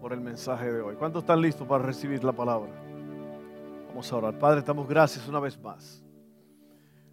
por 0.00 0.12
el 0.12 0.20
mensaje 0.20 0.72
de 0.72 0.80
hoy. 0.80 0.96
¿Cuántos 0.96 1.22
están 1.22 1.40
listos 1.40 1.66
para 1.66 1.84
recibir 1.84 2.22
la 2.22 2.32
palabra? 2.32 2.70
Vamos 3.88 4.12
a 4.12 4.16
orar. 4.16 4.38
Padre, 4.38 4.60
estamos 4.60 4.88
gracias 4.88 5.26
una 5.28 5.40
vez 5.40 5.60
más. 5.60 6.02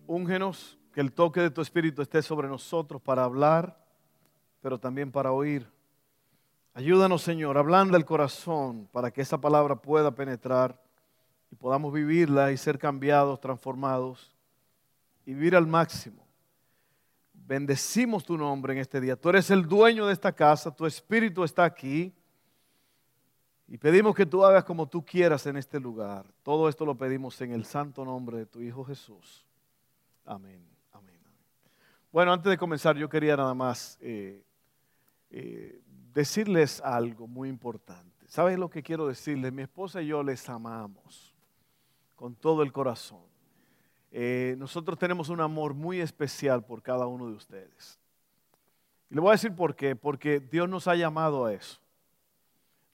Úngenos, 0.07 0.77
que 0.93 1.01
el 1.01 1.11
toque 1.11 1.41
de 1.41 1.51
tu 1.51 1.61
Espíritu 1.61 2.01
esté 2.01 2.21
sobre 2.21 2.47
nosotros 2.47 3.01
para 3.01 3.25
hablar, 3.25 3.77
pero 4.61 4.79
también 4.79 5.11
para 5.11 5.33
oír. 5.33 5.67
Ayúdanos, 6.73 7.21
Señor, 7.21 7.57
hablando 7.57 7.97
el 7.97 8.05
corazón 8.05 8.87
para 8.91 9.11
que 9.11 9.21
esa 9.21 9.39
palabra 9.39 9.75
pueda 9.75 10.15
penetrar 10.15 10.81
y 11.51 11.55
podamos 11.55 11.91
vivirla 11.91 12.51
y 12.51 12.57
ser 12.57 12.79
cambiados, 12.79 13.41
transformados 13.41 14.35
y 15.25 15.33
vivir 15.33 15.55
al 15.55 15.67
máximo. 15.67 16.25
Bendecimos 17.33 18.23
tu 18.23 18.37
nombre 18.37 18.73
en 18.73 18.79
este 18.79 19.01
día. 19.01 19.15
Tú 19.15 19.29
eres 19.29 19.51
el 19.51 19.67
dueño 19.67 20.07
de 20.07 20.13
esta 20.13 20.31
casa, 20.31 20.73
tu 20.73 20.85
espíritu 20.85 21.43
está 21.43 21.65
aquí. 21.65 22.13
Y 23.67 23.77
pedimos 23.77 24.15
que 24.15 24.25
tú 24.25 24.45
hagas 24.45 24.63
como 24.63 24.87
tú 24.87 25.03
quieras 25.03 25.45
en 25.47 25.57
este 25.57 25.79
lugar. 25.79 26.25
Todo 26.43 26.69
esto 26.69 26.85
lo 26.85 26.95
pedimos 26.95 27.39
en 27.41 27.51
el 27.51 27.65
santo 27.65 28.05
nombre 28.05 28.37
de 28.37 28.45
tu 28.45 28.61
Hijo 28.61 28.83
Jesús. 28.85 29.43
Amén. 30.23 30.63
Amén. 30.93 31.19
Bueno, 32.11 32.31
antes 32.31 32.49
de 32.49 32.57
comenzar, 32.57 32.95
yo 32.95 33.09
quería 33.09 33.35
nada 33.35 33.53
más 33.53 33.97
eh, 34.01 34.43
eh, 35.31 35.81
decirles 36.13 36.79
algo 36.81 37.27
muy 37.27 37.49
importante. 37.49 38.27
¿Sabes 38.27 38.59
lo 38.59 38.69
que 38.69 38.83
quiero 38.83 39.07
decirles? 39.07 39.51
Mi 39.51 39.63
esposa 39.63 40.01
y 40.01 40.07
yo 40.07 40.21
les 40.21 40.47
amamos 40.47 41.33
con 42.15 42.35
todo 42.35 42.61
el 42.61 42.71
corazón. 42.71 43.23
Eh, 44.11 44.55
nosotros 44.57 44.97
tenemos 44.97 45.29
un 45.29 45.41
amor 45.41 45.73
muy 45.73 45.99
especial 45.99 46.63
por 46.63 46.81
cada 46.81 47.07
uno 47.07 47.27
de 47.27 47.33
ustedes. 47.33 47.99
Y 49.09 49.15
le 49.15 49.21
voy 49.21 49.29
a 49.29 49.33
decir 49.33 49.53
por 49.55 49.75
qué. 49.75 49.95
Porque 49.95 50.39
Dios 50.39 50.69
nos 50.69 50.87
ha 50.87 50.95
llamado 50.95 51.45
a 51.45 51.53
eso. 51.53 51.79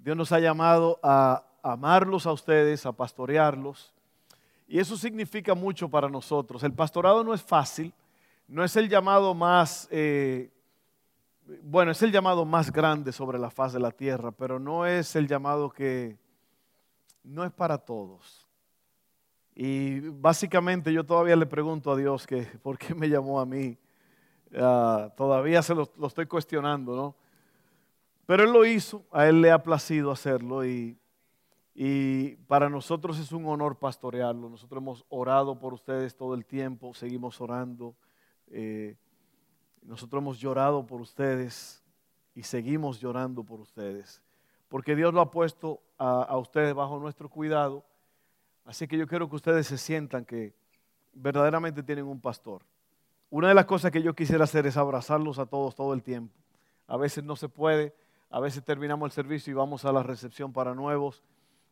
Dios 0.03 0.17
nos 0.17 0.31
ha 0.31 0.39
llamado 0.39 0.99
a 1.01 1.43
amarlos 1.63 2.25
a 2.25 2.33
ustedes, 2.33 2.85
a 2.85 2.91
pastorearlos. 2.91 3.93
Y 4.67 4.79
eso 4.79 4.97
significa 4.97 5.53
mucho 5.53 5.89
para 5.89 6.09
nosotros. 6.09 6.63
El 6.63 6.73
pastorado 6.73 7.23
no 7.23 7.33
es 7.33 7.41
fácil, 7.41 7.93
no 8.47 8.63
es 8.63 8.75
el 8.75 8.89
llamado 8.89 9.33
más, 9.33 9.87
eh, 9.91 10.49
bueno, 11.63 11.91
es 11.91 12.01
el 12.01 12.11
llamado 12.11 12.45
más 12.45 12.71
grande 12.71 13.11
sobre 13.11 13.37
la 13.37 13.49
faz 13.49 13.73
de 13.73 13.79
la 13.79 13.91
tierra, 13.91 14.31
pero 14.31 14.59
no 14.59 14.85
es 14.85 15.15
el 15.15 15.27
llamado 15.27 15.69
que, 15.69 16.17
no 17.23 17.43
es 17.43 17.51
para 17.51 17.77
todos. 17.77 18.47
Y 19.53 19.99
básicamente 19.99 20.91
yo 20.93 21.05
todavía 21.05 21.35
le 21.35 21.45
pregunto 21.45 21.91
a 21.91 21.95
Dios 21.95 22.25
que 22.25 22.43
por 22.63 22.77
qué 22.77 22.95
me 22.95 23.09
llamó 23.09 23.39
a 23.39 23.45
mí. 23.45 23.77
Ah, 24.55 25.11
todavía 25.15 25.61
se 25.61 25.75
lo, 25.75 25.89
estoy 26.05 26.25
cuestionando, 26.25 26.95
¿no? 26.95 27.15
Pero 28.31 28.45
Él 28.45 28.53
lo 28.53 28.63
hizo, 28.63 29.03
a 29.11 29.27
Él 29.27 29.41
le 29.41 29.51
ha 29.51 29.61
placido 29.61 30.09
hacerlo 30.09 30.65
y, 30.65 30.97
y 31.75 32.37
para 32.47 32.69
nosotros 32.69 33.19
es 33.19 33.33
un 33.33 33.45
honor 33.45 33.77
pastorearlo. 33.77 34.47
Nosotros 34.47 34.81
hemos 34.81 35.05
orado 35.09 35.59
por 35.59 35.73
ustedes 35.73 36.15
todo 36.15 36.33
el 36.33 36.45
tiempo, 36.45 36.93
seguimos 36.93 37.41
orando. 37.41 37.93
Eh, 38.47 38.95
nosotros 39.81 40.21
hemos 40.21 40.39
llorado 40.39 40.85
por 40.85 41.01
ustedes 41.01 41.83
y 42.33 42.43
seguimos 42.43 43.01
llorando 43.01 43.43
por 43.43 43.59
ustedes. 43.59 44.21
Porque 44.69 44.95
Dios 44.95 45.13
lo 45.13 45.19
ha 45.19 45.29
puesto 45.29 45.81
a, 45.97 46.23
a 46.23 46.37
ustedes 46.37 46.73
bajo 46.73 46.97
nuestro 46.99 47.27
cuidado 47.27 47.83
Así 48.63 48.87
que 48.87 48.97
yo 48.97 49.07
quiero 49.07 49.29
que 49.29 49.35
ustedes 49.35 49.67
se 49.67 49.77
sientan 49.77 50.23
que 50.23 50.53
verdaderamente 51.11 51.83
tienen 51.83 52.05
un 52.05 52.21
pastor. 52.21 52.61
Una 53.29 53.49
de 53.49 53.55
las 53.55 53.65
cosas 53.65 53.91
que 53.91 54.01
yo 54.01 54.15
quisiera 54.15 54.45
hacer 54.45 54.65
es 54.67 54.77
abrazarlos 54.77 55.37
a 55.37 55.47
todos 55.47 55.75
todo 55.75 55.93
el 55.93 56.01
tiempo. 56.01 56.33
A 56.87 56.95
veces 56.95 57.25
no 57.25 57.35
se 57.35 57.49
puede, 57.49 57.93
a 58.31 58.39
veces 58.39 58.63
terminamos 58.63 59.07
el 59.07 59.11
servicio 59.11 59.51
y 59.51 59.53
vamos 59.53 59.83
a 59.83 59.91
la 59.91 60.03
recepción 60.03 60.53
para 60.53 60.73
nuevos. 60.73 61.21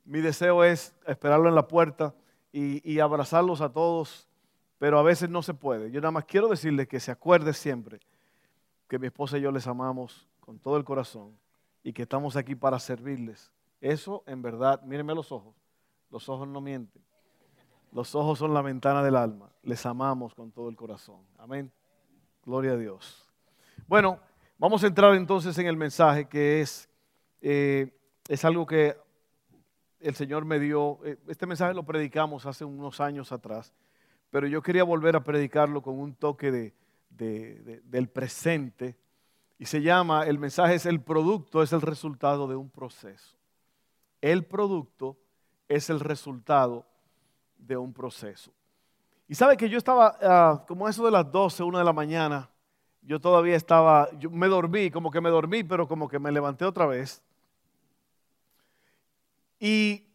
Mi 0.03 0.19
deseo 0.19 0.63
es 0.65 0.93
esperarlo 1.07 1.47
en 1.47 1.55
la 1.55 1.67
puerta 1.67 2.13
y, 2.51 2.99
abrazarlos 2.99 3.61
a 3.61 3.71
todos, 3.71 4.27
pero 4.77 4.99
a 4.99 5.03
veces 5.03 5.29
no 5.29 5.41
se 5.41 5.53
puede. 5.53 5.89
Yo 5.89 6.01
nada 6.01 6.11
más 6.11 6.25
quiero 6.25 6.49
decirles 6.49 6.87
que 6.87 6.99
se 6.99 7.11
acuerde 7.11 7.53
siempre 7.53 8.01
que 8.89 8.99
mi 8.99 9.07
esposa 9.07 9.37
y 9.37 9.41
yo 9.41 9.51
les 9.51 9.67
amamos 9.67 10.27
con 10.41 10.59
todo 10.59 10.75
el 10.75 10.83
corazón 10.83 11.37
y 11.81 11.93
que 11.93 12.01
estamos 12.01 12.35
aquí 12.35 12.55
para 12.55 12.77
servirles. 12.79 13.53
Eso 13.79 14.23
en 14.27 14.41
verdad, 14.41 14.81
mírenme 14.81 15.15
los 15.15 15.31
ojos, 15.31 15.55
los 16.11 16.27
ojos 16.27 16.47
no 16.47 16.59
mienten. 16.59 17.01
Los 17.93 18.13
ojos 18.15 18.37
son 18.37 18.53
la 18.53 18.61
ventana 18.61 19.01
del 19.01 19.15
alma. 19.15 19.49
Les 19.63 19.85
amamos 19.85 20.35
con 20.35 20.51
todo 20.51 20.69
el 20.69 20.75
corazón. 20.75 21.21
Amén. 21.37 21.71
Gloria 22.45 22.73
a 22.73 22.77
Dios. 22.77 23.31
Bueno, 23.87 24.19
vamos 24.59 24.83
a 24.83 24.87
entrar 24.87 25.15
entonces 25.15 25.57
en 25.57 25.65
el 25.65 25.77
mensaje 25.77 26.27
que 26.27 26.61
es, 26.61 26.87
eh, 27.41 27.91
es 28.27 28.45
algo 28.45 28.65
que 28.65 28.95
el 30.01 30.13
Señor 30.13 30.45
me 30.45 30.59
dio. 30.59 30.99
Eh, 31.05 31.17
este 31.27 31.47
mensaje 31.47 31.73
lo 31.73 31.83
predicamos 31.83 32.45
hace 32.45 32.65
unos 32.65 32.99
años 32.99 33.31
atrás, 33.31 33.73
pero 34.29 34.45
yo 34.45 34.61
quería 34.61 34.83
volver 34.83 35.15
a 35.15 35.23
predicarlo 35.23 35.81
con 35.81 35.97
un 35.97 36.13
toque 36.13 36.51
de, 36.51 36.73
del 37.09 38.09
presente. 38.09 38.97
Y 39.57 39.65
se 39.65 39.81
llama, 39.81 40.25
el 40.25 40.39
mensaje 40.39 40.75
es 40.75 40.85
el 40.85 41.01
producto, 41.01 41.63
es 41.63 41.73
el 41.73 41.81
resultado 41.81 42.47
de 42.47 42.55
un 42.55 42.69
proceso. 42.69 43.35
El 44.21 44.45
producto 44.45 45.17
es 45.67 45.89
el 45.89 45.99
resultado 45.99 46.85
de 47.57 47.75
un 47.75 47.93
proceso. 47.93 48.51
Y 49.27 49.35
sabe 49.35 49.57
que 49.57 49.69
yo 49.69 49.77
estaba, 49.77 50.17
ah, 50.21 50.65
como 50.65 50.87
eso 50.87 51.03
de 51.03 51.11
las 51.11 51.29
12, 51.29 51.63
1 51.63 51.77
de 51.77 51.83
la 51.83 51.93
mañana, 51.93 52.49
yo 53.01 53.19
todavía 53.19 53.55
estaba, 53.55 54.09
yo 54.19 54.29
me 54.29 54.47
dormí, 54.47 54.91
como 54.91 55.11
que 55.11 55.21
me 55.21 55.29
dormí, 55.29 55.63
pero 55.63 55.87
como 55.87 56.07
que 56.07 56.19
me 56.19 56.31
levanté 56.31 56.65
otra 56.65 56.85
vez. 56.85 57.21
Y 59.59 60.05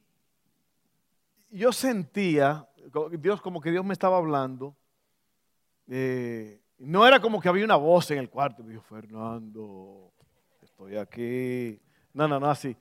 yo 1.50 1.72
sentía, 1.72 2.68
Dios 3.18 3.40
como 3.40 3.60
que 3.60 3.70
Dios 3.70 3.84
me 3.84 3.92
estaba 3.92 4.16
hablando. 4.16 4.76
Eh, 5.88 6.60
no 6.78 7.06
era 7.06 7.20
como 7.20 7.40
que 7.40 7.48
había 7.48 7.64
una 7.64 7.76
voz 7.76 8.10
en 8.10 8.18
el 8.18 8.30
cuarto, 8.30 8.62
me 8.62 8.72
dijo, 8.72 8.82
Fernando, 8.82 10.12
estoy 10.62 10.96
aquí. 10.96 11.80
No, 12.12 12.26
no, 12.26 12.40
no, 12.40 12.50
así. 12.50 12.76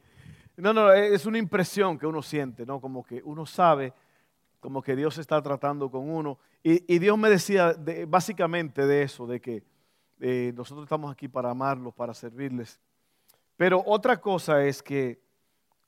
No, 0.56 0.74
no, 0.74 0.92
es 0.92 1.26
una 1.26 1.38
impresión 1.38 1.98
que 1.98 2.06
uno 2.06 2.22
siente, 2.22 2.66
¿no? 2.66 2.80
Como 2.80 3.04
que 3.04 3.22
uno 3.24 3.46
sabe, 3.46 3.94
como 4.60 4.82
que 4.82 4.96
Dios 4.96 5.18
está 5.18 5.42
tratando 5.42 5.90
con 5.90 6.10
uno. 6.10 6.38
Y, 6.62 7.00
Dios 7.00 7.18
me 7.18 7.30
decía 7.30 7.76
básicamente 8.08 8.86
de 8.86 9.04
eso, 9.04 9.28
de 9.28 9.42
que 9.42 9.64
eh, 10.26 10.54
nosotros 10.56 10.86
estamos 10.86 11.12
aquí 11.12 11.28
para 11.28 11.50
amarlos, 11.50 11.94
para 11.94 12.14
servirles. 12.14 12.80
Pero 13.58 13.84
otra 13.86 14.22
cosa 14.22 14.64
es 14.64 14.82
que 14.82 15.22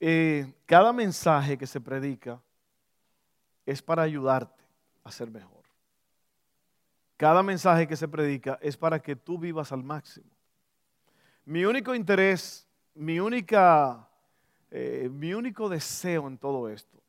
eh, 0.01 0.53
cada 0.65 0.91
mensaje 0.91 1.57
que 1.57 1.65
se 1.65 1.79
predica 1.79 2.41
es 3.65 3.81
para 3.81 4.01
ayudarte 4.01 4.61
a 5.05 5.11
ser 5.11 5.31
mejor. 5.31 5.63
Cada 7.15 7.41
mensaje 7.43 7.87
que 7.87 7.95
se 7.95 8.09
predica 8.09 8.59
es 8.61 8.75
para 8.75 9.01
que 9.01 9.15
tú 9.15 9.39
vivas 9.39 9.71
al 9.71 9.83
máximo. 9.83 10.29
Mi 11.45 11.63
único 11.63 11.95
interés, 11.95 12.67
mi 12.93 13.21
única 13.21 14.05
eh, 14.69 15.09
mi 15.09 15.33
único 15.33 15.69
deseo 15.69 16.27
en 16.27 16.37
todo 16.37 16.67
esto 16.67 17.01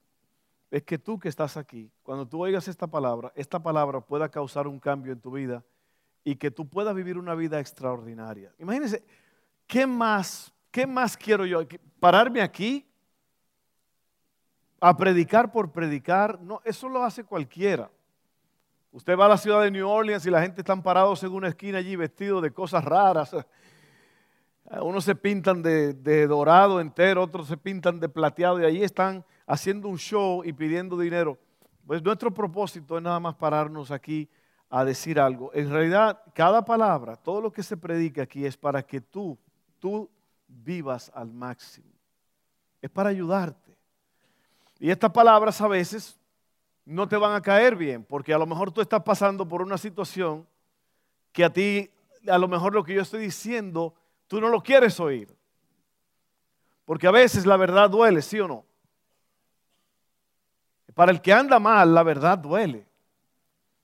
es 0.71 0.85
que 0.85 0.97
tú 0.97 1.19
que 1.19 1.29
estás 1.29 1.57
aquí, 1.57 1.91
cuando 2.05 2.25
tú 2.25 2.41
oigas 2.41 2.69
esta 2.69 2.87
palabra, 2.87 3.33
esta 3.35 3.59
palabra 3.59 4.01
pueda 4.01 4.29
causar 4.29 4.69
un 4.69 4.79
cambio 4.79 5.13
en 5.13 5.21
tu 5.21 5.33
vida 5.33 5.65
y 6.27 6.35
que 6.35 6.51
tú 6.51 6.69
puedas 6.69 6.93
vivir 6.93 7.19
una 7.19 7.37
vida 7.37 7.61
extraordinaria. 7.61 8.53
Imagínense, 8.59 9.05
¿qué 9.65 9.87
más, 9.87 10.53
qué 10.73 10.85
más 10.85 11.17
quiero 11.17 11.47
yo? 11.47 11.61
¿Pararme 12.01 12.43
aquí? 12.43 12.85
¿A 14.81 14.97
predicar 14.97 15.53
por 15.53 15.71
predicar? 15.71 16.41
No, 16.41 16.61
eso 16.65 16.89
lo 16.89 17.05
hace 17.05 17.23
cualquiera. 17.23 17.89
Usted 18.91 19.17
va 19.17 19.27
a 19.27 19.29
la 19.29 19.37
ciudad 19.37 19.63
de 19.63 19.71
New 19.71 19.89
Orleans 19.89 20.27
y 20.27 20.31
la 20.31 20.43
gente 20.43 20.63
está 20.63 20.75
parados 20.83 21.23
en 21.23 21.31
una 21.31 21.47
esquina 21.47 21.79
allí 21.79 21.95
vestidos 21.95 22.43
de 22.43 22.51
cosas 22.51 22.85
raras. 22.85 23.31
Unos 24.83 25.05
se 25.05 25.15
pintan 25.15 25.63
de, 25.63 26.27
dorado 26.27 26.81
entero, 26.81 27.23
otros 27.23 27.47
se 27.47 27.57
pintan 27.57 28.01
de 28.01 28.09
plateado 28.09 28.61
y 28.61 28.65
ahí 28.65 28.83
están 28.83 29.25
haciendo 29.47 29.87
un 29.87 29.97
show 29.97 30.43
y 30.45 30.53
pidiendo 30.53 30.99
dinero. 30.99 31.39
Pues 31.87 32.03
nuestro 32.03 32.35
propósito 32.35 32.97
es 32.97 33.03
nada 33.05 33.21
más 33.21 33.37
pararnos 33.37 33.93
aquí 33.93 34.29
a 34.71 34.85
decir 34.85 35.21
algo. 35.21 35.51
En 35.55 35.71
realidad, 35.71 36.21
cada 36.35 36.65
palabra, 36.65 37.17
todo 37.17 37.41
lo 37.41 37.53
que 37.53 37.63
se 37.63 37.77
predica 37.77 38.23
aquí 38.23 38.45
es 38.45 38.57
para 38.57 38.83
que 38.83 39.01
tú, 39.01 39.39
tú 39.79 40.09
vivas 40.49 41.11
al 41.15 41.33
máximo. 41.33 41.91
Es 42.83 42.91
para 42.91 43.11
ayudarte. 43.11 43.77
Y 44.79 44.91
estas 44.91 45.11
palabras 45.11 45.61
a 45.61 45.69
veces 45.69 46.19
no 46.85 47.09
te 47.09 47.17
van 47.17 47.35
a 47.35 47.43
caer 47.43 47.75
bien, 47.77 48.05
porque 48.05 48.33
a 48.33 48.39
lo 48.39 48.47
mejor 48.47 48.71
tú 48.71 48.81
estás 48.81 49.03
pasando 49.03 49.47
por 49.47 49.63
una 49.63 49.79
situación 49.79 50.47
que 51.33 51.45
a 51.45 51.53
ti, 51.53 51.91
a 52.29 52.39
lo 52.39 52.49
mejor 52.49 52.75
lo 52.75 52.85
que 52.85 52.95
yo 52.95 53.03
estoy 53.03 53.23
diciendo, 53.23 53.95
tú 54.27 54.41
no 54.41 54.49
lo 54.49 54.63
quieres 54.63 54.99
oír. 55.01 55.35
Porque 56.85 57.07
a 57.07 57.11
veces 57.11 57.45
la 57.45 57.57
verdad 57.57 57.91
duele, 57.91 58.23
¿sí 58.23 58.39
o 58.39 58.47
no? 58.47 58.65
Para 60.95 61.13
el 61.13 61.21
que 61.21 61.33
anda 61.33 61.59
mal, 61.59 61.93
la 61.93 62.03
verdad 62.03 62.39
duele. 62.39 62.87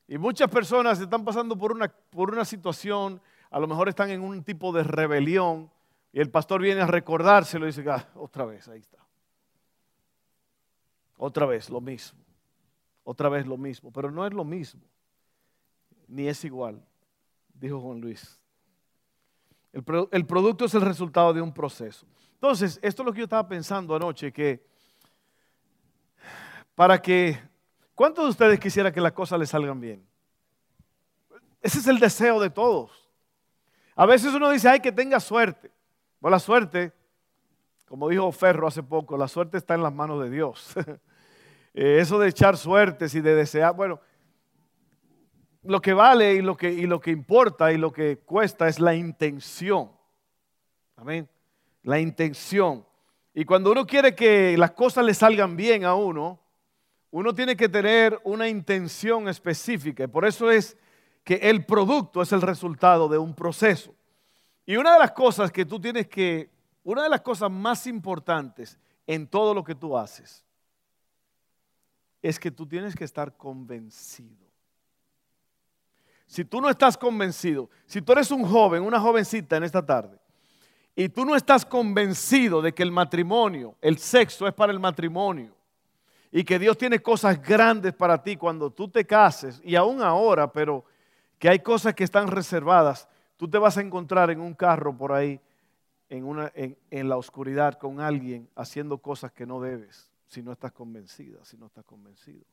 Y 0.09 0.19
muchas 0.19 0.51
personas 0.51 1.01
están 1.01 1.25
pasando 1.25 1.57
por 1.57 1.73
una, 1.73 1.89
por 1.89 2.31
una 2.31 2.45
situación, 2.45 3.21
a 3.51 3.59
lo 3.61 3.67
mejor 3.67 3.89
están 3.89 4.11
en 4.11 4.21
un 4.21 4.43
tipo 4.43 4.73
de 4.73 4.83
rebelión, 4.83 5.71
y 6.13 6.21
el 6.21 6.31
pastor 6.31 6.61
viene 6.61 6.83
a 6.83 6.87
recordárselo 6.87 7.65
y 7.65 7.69
dice, 7.69 7.89
ah, 7.91 8.07
otra 8.15 8.45
vez, 8.45 8.69
ahí 8.69 8.81
está. 8.81 8.99
Otra 11.17 11.47
vez 11.47 11.71
lo 11.71 11.81
mismo. 11.81 12.21
Otra 13.05 13.29
vez 13.29 13.47
lo 13.47 13.57
mismo. 13.57 13.91
Pero 13.93 14.11
no 14.11 14.27
es 14.27 14.33
lo 14.35 14.45
mismo. 14.45 14.83
Ni 16.09 16.29
es 16.29 16.45
igual, 16.45 16.85
dijo 17.55 17.81
Juan 17.81 18.01
Luis. 18.01 18.39
El, 19.73 19.85
el 20.11 20.27
producto 20.27 20.67
es 20.67 20.75
el 20.75 20.83
resultado 20.83 21.33
de 21.33 21.41
un 21.41 21.55
proceso. 21.55 22.07
Entonces, 22.35 22.79
esto 22.83 23.03
es 23.03 23.07
lo 23.07 23.13
que 23.13 23.21
yo 23.21 23.25
estaba 23.25 23.49
pensando 23.49 23.95
anoche, 23.97 24.33
que 24.33 24.67
para 26.75 27.01
que, 27.01 27.41
¿cuántos 28.03 28.25
de 28.25 28.31
ustedes 28.31 28.59
quisiera 28.59 28.91
que 28.91 29.01
las 29.01 29.13
cosas 29.13 29.39
les 29.39 29.51
salgan 29.51 29.79
bien? 29.79 30.05
Ese 31.61 31.79
es 31.79 31.87
el 31.87 32.01
deseo 32.01 32.41
de 32.41 32.51
todos. 32.51 33.09
A 33.95 34.07
veces 34.07 34.35
uno 34.35 34.51
dice, 34.51 34.69
ay, 34.69 34.81
que 34.81 34.91
tenga 34.91 35.21
suerte. 35.21 35.71
Bueno, 36.19 36.35
la 36.35 36.41
suerte, 36.41 36.93
como 37.87 38.09
dijo 38.09 38.33
Ferro 38.33 38.67
hace 38.67 38.83
poco, 38.83 39.17
la 39.17 39.29
suerte 39.29 39.57
está 39.57 39.75
en 39.77 39.85
las 39.85 39.93
manos 39.93 40.21
de 40.21 40.31
Dios. 40.31 40.75
Eh, 41.75 42.01
eso 42.01 42.19
de 42.19 42.29
echar 42.29 42.59
suertes 42.59 43.15
y 43.15 43.23
de 43.23 43.35
desear, 43.35 43.75
bueno, 43.75 43.99
lo 45.63 45.81
que 45.81 45.95
vale 45.95 46.35
y 46.35 46.43
lo 46.43 46.55
que, 46.55 46.71
y 46.71 46.85
lo 46.85 47.01
que 47.01 47.11
importa 47.13 47.73
y 47.73 47.79
lo 47.79 47.91
que 47.91 48.19
cuesta 48.19 48.69
es 48.69 48.79
la 48.79 48.95
intención. 48.95 49.91
Amén. 50.97 51.27
La 51.83 51.99
intención. 51.99 52.85
Y 53.33 53.47
cuando 53.47 53.73
uno 53.73 53.87
quiere 53.87 54.15
que 54.15 54.55
las 54.59 54.73
cosas 54.73 55.07
le 55.07 55.15
salgan 55.15 55.57
bien 55.57 55.87
a 55.87 55.95
uno, 55.95 56.42
uno 57.13 57.35
tiene 57.35 57.55
que 57.57 57.69
tener 57.69 58.19
una 58.25 58.49
intención 58.49 59.29
específica. 59.29 60.09
Por 60.09 60.25
eso 60.25 60.51
es 60.51 60.77
que 61.23 61.35
el 61.35 61.65
producto 61.67 62.23
es 62.23 62.33
el 62.33 62.41
resultado 62.41 63.07
de 63.07 63.19
un 63.19 63.35
proceso. 63.35 63.95
Y 64.65 64.77
una 64.77 64.95
de 64.95 64.99
las 64.99 65.13
cosas 65.13 65.53
que 65.53 65.67
tú 65.67 65.79
tienes 65.79 66.09
que, 66.09 66.51
una 66.83 67.03
de 67.03 67.11
las 67.11 67.21
cosas 67.21 67.51
más 67.51 67.87
importantes 67.87 68.79
en 69.07 69.27
todo 69.27 69.53
lo 69.53 69.63
que 69.63 69.75
tú 69.75 69.97
haces, 69.97 70.43
es 72.23 72.41
que 72.41 72.51
tú 72.51 72.67
tienes 72.67 72.97
que 72.97 73.05
estar 73.05 73.37
convencido. 73.37 74.47
Si 76.27 76.47
tú 76.47 76.63
no 76.63 76.71
estás 76.71 76.97
convencido, 76.97 77.69
si 77.85 78.01
tú 78.01 78.13
eres 78.13 78.31
un 78.31 78.43
joven, 78.43 78.83
una 78.83 78.99
jovencita 78.99 79.59
en 79.59 79.65
esta 79.65 79.85
tarde, 79.85 80.19
y 80.97 81.11
tú 81.11 81.27
no 81.27 81.37
estás 81.37 81.67
convencido 81.67 82.63
de 82.63 82.73
que 82.73 82.83
el 82.83 82.91
matrimonio, 82.91 83.77
el 83.83 83.99
sexo 83.99 84.49
es 84.49 84.55
para 84.55 84.73
el 84.73 84.81
matrimonio, 84.81 85.55
y 86.35 86.45
que 86.45 86.59
Dios 86.59 86.79
tiene 86.79 87.01
cosas 87.01 87.41
grandes 87.43 87.93
para 87.93 88.23
ti 88.23 88.39
cuando 88.39 88.71
tú 88.73 88.89
te 88.89 89.05
cases, 89.05 89.61
y 89.63 89.77
aún 89.77 90.03
ahora, 90.03 90.51
pero 90.51 90.85
que 91.39 91.51
hay 91.51 91.59
cosas 91.59 91.95
que 91.95 92.05
están 92.05 92.29
reservadas, 92.29 93.07
tú 93.37 93.49
te 93.49 93.59
vas 93.59 93.77
a 93.77 93.83
encontrar 93.83 94.31
en 94.31 94.41
un 94.41 94.55
carro 94.55 94.97
por 94.97 95.13
ahí, 95.13 95.39
en, 96.09 96.25
una, 96.25 96.51
en, 96.55 97.09
la 97.09 97.19
oscuridad, 97.19 97.75
con 97.79 98.01
alguien 98.01 98.49
haciendo 98.57 98.99
cosas 98.99 99.31
que 99.33 99.45
no 99.45 99.61
debes 99.61 100.09
si 100.27 100.43
no 100.43 100.53
estás 100.53 100.73
convencida, 100.73 101.45
si 101.45 101.59
no 101.59 101.67
estás 101.67 101.85
convencido. 101.85 102.45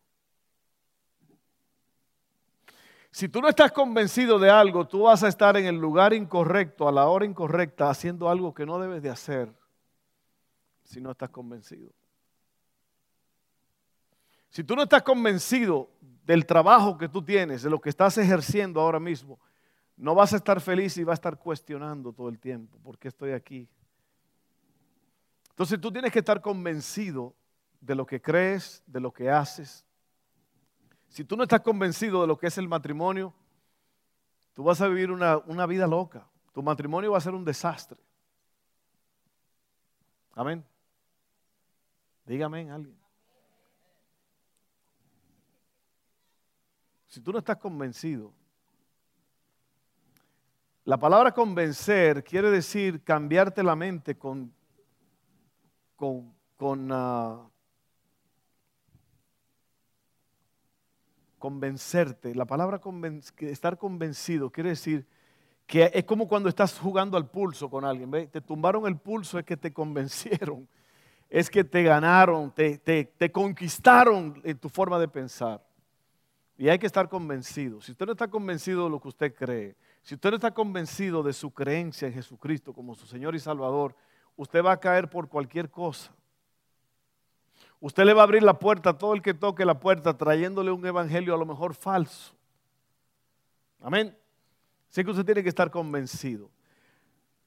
Si 3.11 3.29
tú 3.29 3.41
no 3.41 3.47
estás 3.47 3.71
convencido 3.71 4.39
de 4.39 4.49
algo, 4.49 4.87
tú 4.87 5.03
vas 5.03 5.23
a 5.23 5.29
estar 5.29 5.55
en 5.55 5.65
el 5.65 5.77
lugar 5.77 6.13
incorrecto, 6.13 6.87
a 6.87 6.91
la 6.91 7.07
hora 7.07 7.25
incorrecta, 7.25 7.89
haciendo 7.89 8.29
algo 8.29 8.53
que 8.53 8.65
no 8.65 8.77
debes 8.77 9.01
de 9.01 9.09
hacer 9.09 9.53
si 10.83 10.99
no 10.99 11.11
estás 11.11 11.29
convencido. 11.29 11.91
Si 14.49 14.63
tú 14.63 14.75
no 14.75 14.83
estás 14.83 15.03
convencido 15.03 15.89
del 16.25 16.45
trabajo 16.45 16.97
que 16.97 17.07
tú 17.07 17.23
tienes, 17.23 17.63
de 17.63 17.69
lo 17.69 17.79
que 17.79 17.89
estás 17.89 18.17
ejerciendo 18.17 18.81
ahora 18.81 18.99
mismo, 18.99 19.39
no 19.95 20.15
vas 20.15 20.33
a 20.33 20.37
estar 20.37 20.61
feliz 20.61 20.97
y 20.97 21.03
vas 21.03 21.13
a 21.13 21.19
estar 21.19 21.37
cuestionando 21.37 22.13
todo 22.13 22.29
el 22.29 22.39
tiempo, 22.39 22.77
¿por 22.79 22.97
qué 22.97 23.09
estoy 23.09 23.31
aquí? 23.31 23.67
Entonces 25.49 25.79
tú 25.79 25.91
tienes 25.91 26.11
que 26.11 26.19
estar 26.19 26.41
convencido 26.41 27.35
de 27.81 27.95
lo 27.95 28.05
que 28.05 28.21
crees, 28.21 28.81
de 28.87 28.99
lo 28.99 29.11
que 29.11 29.29
haces. 29.29 29.85
Si 31.09 31.23
tú 31.23 31.35
no 31.35 31.43
estás 31.43 31.61
convencido 31.61 32.21
de 32.21 32.27
lo 32.27 32.37
que 32.37 32.47
es 32.47 32.57
el 32.57 32.67
matrimonio, 32.67 33.33
tú 34.53 34.63
vas 34.63 34.79
a 34.81 34.87
vivir 34.87 35.11
una, 35.11 35.37
una 35.37 35.65
vida 35.65 35.85
loca. 35.85 36.27
Tu 36.53 36.63
matrimonio 36.63 37.11
va 37.11 37.17
a 37.17 37.21
ser 37.21 37.33
un 37.33 37.43
desastre. 37.43 37.99
Amén. 40.33 40.63
Dígame 42.25 42.69
alguien. 42.71 42.97
Si 47.19 47.23
tú 47.23 47.33
no 47.33 47.39
estás 47.39 47.57
convencido, 47.57 48.31
la 50.85 50.97
palabra 50.97 51.33
convencer 51.33 52.23
quiere 52.23 52.49
decir 52.49 53.03
cambiarte 53.03 53.61
la 53.61 53.75
mente 53.75 54.17
con, 54.17 54.53
con, 55.97 56.89
uh, 56.89 57.51
convencerte. 61.37 62.33
La 62.33 62.45
palabra 62.45 62.79
estar 63.39 63.77
convencido 63.77 64.49
quiere 64.49 64.69
decir 64.69 65.05
que 65.67 65.91
es 65.93 66.05
como 66.05 66.25
cuando 66.25 66.47
estás 66.47 66.79
jugando 66.79 67.17
al 67.17 67.29
pulso 67.29 67.69
con 67.69 67.83
alguien. 67.83 68.29
Te 68.29 68.39
tumbaron 68.39 68.87
el 68.87 68.95
pulso, 68.95 69.37
es 69.37 69.43
que 69.43 69.57
te 69.57 69.73
convencieron, 69.73 70.69
es 71.29 71.49
que 71.49 71.65
te 71.65 71.83
ganaron, 71.83 72.49
te, 72.53 72.77
te 72.77 73.29
conquistaron 73.29 74.39
en 74.45 74.57
tu 74.57 74.69
forma 74.69 74.97
de 74.97 75.09
pensar. 75.09 75.68
Y 76.59 76.67
hay 76.67 76.77
que 76.77 76.87
estar 76.87 77.07
convencido. 77.07 77.79
Si 77.79 77.93
usted 77.93 78.05
no 78.05 78.11
está 78.11 78.27
convencido 78.27 78.83
de 78.83 78.89
lo 78.89 78.99
que 78.99 79.07
usted 79.07 79.33
cree, 79.33 79.77
si 80.01 80.15
usted 80.15 80.29
no 80.29 80.35
está 80.35 80.53
convencido 80.53 81.23
de 81.23 81.31
su 81.31 81.51
creencia 81.51 82.09
en 82.09 82.13
Jesucristo 82.13 82.73
como 82.73 82.95
su 82.95 83.07
Señor 83.07 83.33
y 83.33 83.39
Salvador, 83.39 83.95
usted 84.35 84.61
va 84.61 84.73
a 84.73 84.79
caer 84.79 85.09
por 85.09 85.29
cualquier 85.29 85.69
cosa. 85.69 86.11
Usted 87.79 88.03
le 88.03 88.13
va 88.13 88.23
a 88.23 88.25
abrir 88.25 88.43
la 88.43 88.59
puerta 88.59 88.89
a 88.89 88.97
todo 88.97 89.13
el 89.13 89.21
que 89.21 89.33
toque 89.33 89.63
la 89.63 89.79
puerta 89.79 90.17
trayéndole 90.17 90.69
un 90.69 90.85
evangelio 90.85 91.33
a 91.33 91.37
lo 91.37 91.45
mejor 91.45 91.73
falso. 91.73 92.33
Amén. 93.81 94.13
Así 94.91 95.01
que 95.05 95.11
usted 95.11 95.25
tiene 95.25 95.43
que 95.43 95.49
estar 95.49 95.71
convencido. 95.71 96.51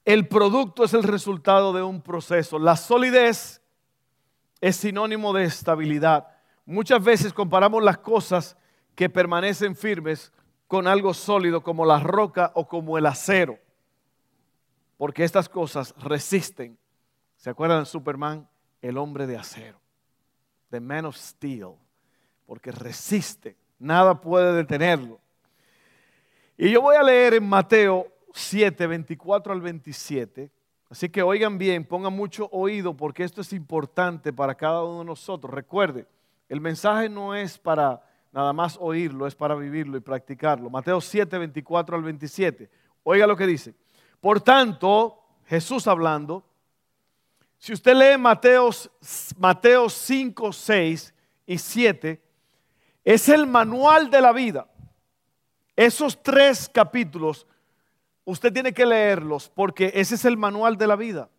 El 0.05 0.27
producto 0.27 0.85
es 0.85 0.93
el 0.95 1.03
resultado 1.03 1.71
de 1.71 1.83
un 1.83 2.01
proceso. 2.01 2.57
La 2.57 2.75
solidez 2.75 3.61
es 4.59 4.75
sinónimo 4.75 5.33
de 5.33 5.43
estabilidad. 5.43 6.29
Muchas 6.65 7.03
veces 7.03 7.31
comparamos 7.31 7.83
las 7.83 7.99
cosas 7.99 8.57
que 8.95 9.09
permanecen 9.09 9.75
firmes 9.75 10.31
con 10.67 10.87
algo 10.87 11.13
sólido 11.13 11.61
como 11.61 11.85
la 11.85 11.99
roca 11.99 12.51
o 12.55 12.67
como 12.67 12.97
el 12.97 13.05
acero. 13.05 13.59
Porque 14.97 15.23
estas 15.23 15.49
cosas 15.49 15.93
resisten. 15.97 16.77
¿Se 17.35 17.49
acuerdan 17.49 17.81
de 17.81 17.85
Superman? 17.85 18.47
El 18.81 18.97
hombre 18.97 19.27
de 19.27 19.37
acero 19.37 19.83
the 20.73 20.79
man 20.79 21.05
of 21.05 21.15
steel, 21.15 21.75
porque 22.47 22.71
resiste, 22.71 23.55
nada 23.77 24.19
puede 24.19 24.53
detenerlo. 24.53 25.19
Y 26.57 26.71
yo 26.71 26.81
voy 26.81 26.95
a 26.95 27.03
leer 27.03 27.35
en 27.35 27.47
Mateo 27.47 28.07
7, 28.33 28.87
24 28.87 29.53
al 29.53 29.61
27. 29.61 30.49
Así 30.89 31.09
que 31.09 31.21
oigan 31.21 31.59
bien, 31.59 31.85
pongan 31.85 32.13
mucho 32.13 32.49
oído 32.51 32.97
porque 32.97 33.23
esto 33.23 33.41
es 33.41 33.53
importante 33.53 34.33
para 34.33 34.55
cada 34.55 34.83
uno 34.83 34.99
de 34.99 35.05
nosotros. 35.05 35.53
Recuerde, 35.53 36.07
el 36.49 36.59
mensaje 36.59 37.07
no 37.07 37.35
es 37.35 37.59
para 37.59 38.01
nada 38.33 38.51
más 38.51 38.77
oírlo, 38.81 39.27
es 39.27 39.35
para 39.35 39.55
vivirlo 39.55 39.95
y 39.95 40.01
practicarlo. 40.01 40.69
Mateo 40.69 40.99
7, 40.99 41.37
24 41.37 41.95
al 41.95 42.03
27. 42.03 42.69
Oiga 43.03 43.27
lo 43.27 43.37
que 43.37 43.45
dice. 43.45 43.75
Por 44.19 44.41
tanto, 44.41 45.19
Jesús 45.45 45.87
hablando, 45.87 46.43
si 47.59 47.73
usted 47.73 47.95
lee 47.95 48.17
Mateo, 48.17 48.71
Mateo 49.37 49.87
5, 49.87 50.51
6 50.51 51.13
y 51.45 51.57
7, 51.57 52.21
es 53.05 53.29
el 53.29 53.45
manual 53.45 54.09
de 54.09 54.21
la 54.21 54.33
vida. 54.33 54.67
Esos 55.75 56.21
tres 56.21 56.67
capítulos, 56.67 57.47
usted 58.25 58.51
tiene 58.51 58.73
que 58.73 58.85
leerlos 58.85 59.49
porque 59.49 59.91
ese 59.93 60.15
es 60.15 60.25
el 60.25 60.37
manual 60.37 60.77
de 60.77 60.87
la 60.87 60.95
vida. 60.95 61.29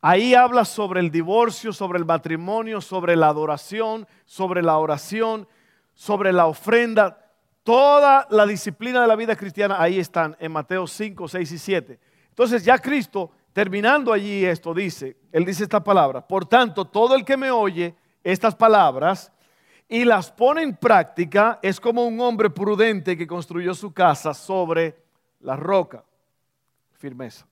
Ahí 0.00 0.34
habla 0.34 0.64
sobre 0.64 1.00
el 1.00 1.10
divorcio, 1.10 1.72
sobre 1.72 1.98
el 1.98 2.04
matrimonio, 2.04 2.80
sobre 2.80 3.16
la 3.16 3.28
adoración, 3.28 4.06
sobre 4.26 4.62
la 4.62 4.76
oración, 4.76 5.48
sobre 5.94 6.32
la 6.32 6.46
ofrenda. 6.46 7.18
Toda 7.62 8.26
la 8.30 8.46
disciplina 8.46 9.00
de 9.02 9.08
la 9.08 9.16
vida 9.16 9.36
cristiana 9.36 9.80
ahí 9.80 9.98
están 9.98 10.36
en 10.38 10.52
Mateo 10.52 10.86
5, 10.86 11.28
6 11.28 11.52
y 11.52 11.58
7. 11.58 12.00
Entonces 12.30 12.64
ya 12.64 12.78
Cristo 12.78 13.30
Terminando 13.54 14.12
allí 14.12 14.44
esto 14.44 14.74
dice, 14.74 15.16
él 15.30 15.44
dice 15.44 15.62
esta 15.62 15.82
palabra, 15.82 16.26
por 16.26 16.44
tanto, 16.44 16.84
todo 16.84 17.14
el 17.14 17.24
que 17.24 17.36
me 17.36 17.52
oye 17.52 17.94
estas 18.24 18.52
palabras 18.56 19.30
y 19.88 20.04
las 20.04 20.32
pone 20.32 20.62
en 20.62 20.76
práctica, 20.76 21.60
es 21.62 21.78
como 21.78 22.04
un 22.04 22.20
hombre 22.20 22.50
prudente 22.50 23.16
que 23.16 23.28
construyó 23.28 23.72
su 23.72 23.92
casa 23.94 24.34
sobre 24.34 24.96
la 25.38 25.54
roca. 25.54 26.04
Firmeza. 26.94 27.46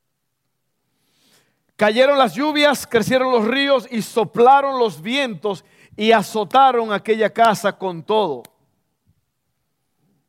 Cayeron 1.77 2.19
las 2.19 2.35
lluvias, 2.35 2.85
crecieron 2.85 3.31
los 3.31 3.47
ríos 3.47 3.87
y 3.89 4.03
soplaron 4.03 4.81
los 4.81 5.01
vientos 5.01 5.65
y 5.97 6.13
azotaron 6.13 6.93
aquella 6.93 7.31
casa 7.31 7.77
con 7.77 8.03
todo. 8.03 8.43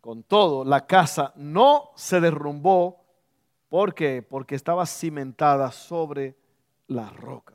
Con 0.02 0.24
todo, 0.24 0.66
la 0.66 0.86
casa 0.86 1.32
no 1.36 1.92
se 1.96 2.20
derrumbó. 2.20 3.04
¿Por 3.70 3.94
qué? 3.94 4.22
Porque 4.22 4.56
estaba 4.56 4.86
cimentada 4.86 5.72
sobre 5.72 6.36
la 6.88 7.10
roca. 7.10 7.54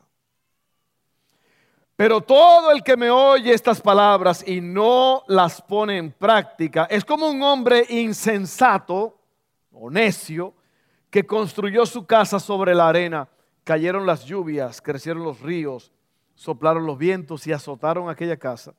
Pero 1.94 2.20
todo 2.20 2.70
el 2.70 2.82
que 2.82 2.96
me 2.96 3.10
oye 3.10 3.52
estas 3.52 3.80
palabras 3.80 4.46
y 4.46 4.60
no 4.60 5.24
las 5.26 5.60
pone 5.60 5.98
en 5.98 6.12
práctica 6.12 6.86
es 6.88 7.04
como 7.04 7.28
un 7.28 7.42
hombre 7.42 7.84
insensato 7.88 9.18
o 9.72 9.90
necio 9.90 10.54
que 11.10 11.26
construyó 11.26 11.84
su 11.84 12.06
casa 12.06 12.38
sobre 12.38 12.74
la 12.74 12.88
arena. 12.88 13.28
Cayeron 13.64 14.06
las 14.06 14.24
lluvias, 14.24 14.80
crecieron 14.80 15.24
los 15.24 15.40
ríos, 15.40 15.92
soplaron 16.38 16.86
los 16.86 16.96
vientos 16.96 17.44
y 17.48 17.52
azotaron 17.52 18.08
aquella 18.08 18.36
casa. 18.36 18.72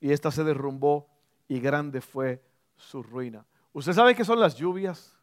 Y 0.00 0.12
ésta 0.12 0.30
se 0.30 0.44
derrumbó 0.44 1.08
y 1.48 1.58
grande 1.58 2.02
fue 2.02 2.42
su 2.76 3.02
ruina. 3.02 3.46
¿Usted 3.72 3.94
sabe 3.94 4.14
qué 4.14 4.22
son 4.22 4.38
las 4.38 4.54
lluvias? 4.54 5.16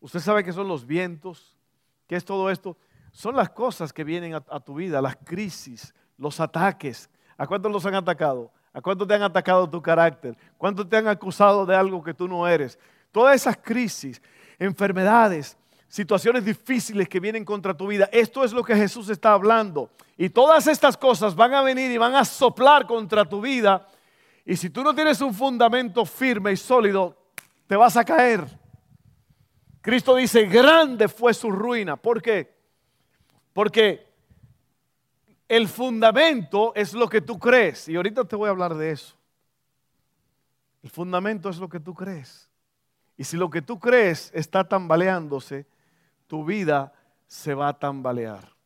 ¿Usted 0.00 0.20
sabe 0.20 0.42
qué 0.42 0.54
son 0.54 0.66
los 0.68 0.86
vientos? 0.86 1.54
¿Qué 2.06 2.16
es 2.16 2.24
todo 2.24 2.50
esto? 2.50 2.78
Son 3.12 3.36
las 3.36 3.50
cosas 3.50 3.92
que 3.92 4.04
vienen 4.04 4.34
a, 4.34 4.44
a 4.48 4.58
tu 4.58 4.76
vida, 4.76 5.02
las 5.02 5.16
crisis, 5.16 5.94
los 6.16 6.40
ataques. 6.40 7.10
¿A 7.36 7.46
cuántos 7.46 7.70
los 7.70 7.84
han 7.84 7.94
atacado? 7.94 8.50
¿A 8.72 8.80
cuántos 8.80 9.06
te 9.06 9.14
han 9.14 9.22
atacado 9.22 9.68
tu 9.68 9.82
carácter? 9.82 10.34
¿Cuántos 10.56 10.88
te 10.88 10.96
han 10.96 11.08
acusado 11.08 11.66
de 11.66 11.76
algo 11.76 12.02
que 12.02 12.14
tú 12.14 12.26
no 12.26 12.48
eres? 12.48 12.78
Todas 13.12 13.36
esas 13.36 13.58
crisis, 13.58 14.22
enfermedades, 14.58 15.58
situaciones 15.88 16.44
difíciles 16.44 17.08
que 17.08 17.20
vienen 17.20 17.44
contra 17.44 17.76
tu 17.76 17.86
vida, 17.86 18.08
esto 18.12 18.44
es 18.44 18.52
lo 18.52 18.64
que 18.64 18.74
Jesús 18.74 19.08
está 19.08 19.32
hablando. 19.32 19.90
Y 20.16 20.30
todas 20.30 20.66
estas 20.66 20.96
cosas 20.96 21.34
van 21.34 21.54
a 21.54 21.62
venir 21.62 21.90
y 21.90 21.98
van 21.98 22.14
a 22.14 22.24
soplar 22.24 22.86
contra 22.86 23.24
tu 23.24 23.40
vida. 23.40 23.88
Y 24.44 24.56
si 24.56 24.70
tú 24.70 24.82
no 24.82 24.94
tienes 24.94 25.20
un 25.20 25.34
fundamento 25.34 26.04
firme 26.04 26.52
y 26.52 26.56
sólido, 26.56 27.16
te 27.66 27.76
vas 27.76 27.96
a 27.96 28.04
caer. 28.04 28.46
Cristo 29.80 30.16
dice, 30.16 30.46
grande 30.46 31.08
fue 31.08 31.32
su 31.34 31.50
ruina. 31.50 31.96
¿Por 31.96 32.20
qué? 32.20 32.56
Porque 33.52 34.06
el 35.48 35.68
fundamento 35.68 36.72
es 36.74 36.92
lo 36.92 37.08
que 37.08 37.20
tú 37.20 37.38
crees. 37.38 37.88
Y 37.88 37.96
ahorita 37.96 38.24
te 38.24 38.36
voy 38.36 38.48
a 38.48 38.50
hablar 38.50 38.74
de 38.74 38.90
eso. 38.90 39.16
El 40.82 40.90
fundamento 40.90 41.48
es 41.48 41.58
lo 41.58 41.68
que 41.68 41.80
tú 41.80 41.94
crees. 41.94 42.50
Y 43.16 43.24
si 43.24 43.36
lo 43.36 43.48
que 43.48 43.62
tú 43.62 43.78
crees 43.78 44.30
está 44.34 44.68
tambaleándose, 44.68 45.66
tu 46.26 46.44
vida 46.44 46.92
se 47.26 47.54
va 47.54 47.68
a 47.68 47.78
tambalear. 47.78 48.56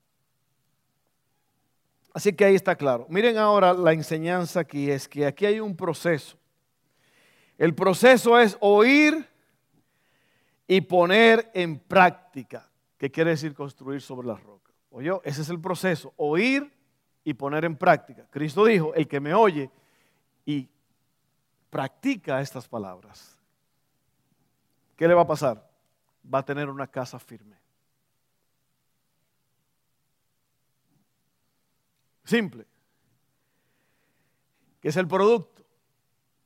Así 2.13 2.33
que 2.33 2.45
ahí 2.45 2.55
está 2.55 2.75
claro. 2.75 3.07
Miren 3.09 3.39
ahora 3.39 3.73
la 3.73 3.93
enseñanza 3.93 4.61
aquí, 4.61 4.91
es 4.91 5.09
que 5.09 5.27
aquí 5.27 5.47
hay 5.47 5.61
un 5.61 5.77
proceso. 5.77 6.37
El 7.57 7.75
proceso 7.75 8.39
es 8.39 8.57
oír 8.61 9.29
y 10.67 10.81
poner 10.81 11.51
en 11.55 11.79
práctica. 11.79 12.69
¿Qué 12.99 13.11
quiere 13.11 13.31
decir 13.31 13.55
construir 13.55 14.01
sobre 14.01 14.27
la 14.27 14.37
roca? 14.37 14.73
Oye, 14.91 15.13
ese 15.25 15.43
es 15.43 15.49
el 15.49 15.61
proceso, 15.61 16.13
oír 16.17 16.73
y 17.23 17.35
poner 17.35 17.65
en 17.65 17.77
práctica. 17.77 18.27
Cristo 18.31 18.65
dijo, 18.65 18.93
el 18.95 19.07
que 19.07 19.21
me 19.21 19.35
oye 19.35 19.71
y 20.45 20.69
practica 21.71 22.41
estas 22.41 22.67
palabras, 22.67 23.39
¿qué 24.97 25.07
le 25.07 25.15
va 25.15 25.23
a 25.23 25.27
pasar? 25.27 25.70
Va 26.23 26.41
a 26.41 26.45
tener 26.45 26.69
una 26.69 26.87
casa 26.87 27.19
firme. 27.19 27.57
Simple. 32.25 32.67
¿Qué 34.81 34.89
es 34.89 34.97
el 34.97 35.09
producto? 35.09 35.65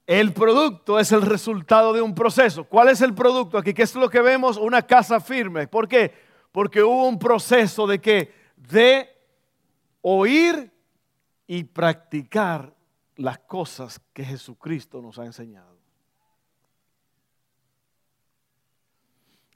El 0.07 0.33
producto 0.33 0.99
es 0.99 1.13
el 1.13 1.23
resultado 1.23 1.93
de 1.93 2.03
un 2.03 2.15
proceso. 2.15 2.65
¿Cuál 2.65 2.89
es 2.89 3.01
el 3.01 3.15
producto 3.15 3.57
aquí? 3.57 3.73
¿Qué 3.73 3.83
es 3.83 3.95
lo 3.95 4.11
que 4.11 4.21
vemos? 4.21 4.57
Una 4.57 4.83
casa 4.83 5.21
firme. 5.21 5.67
¿Por 5.67 5.89
qué? 5.89 6.13
Porque 6.53 6.83
hubo 6.83 7.09
un 7.09 7.19
proceso 7.19 7.87
de 7.87 8.01
que 8.01 8.33
de 8.57 9.09
oír 10.03 10.73
y 11.47 11.65
practicar 11.65 12.75
las 13.17 13.39
cosas 13.41 14.01
que 14.13 14.25
Jesucristo 14.25 15.01
nos 15.01 15.19
ha 15.19 15.25
enseñado. 15.25 15.74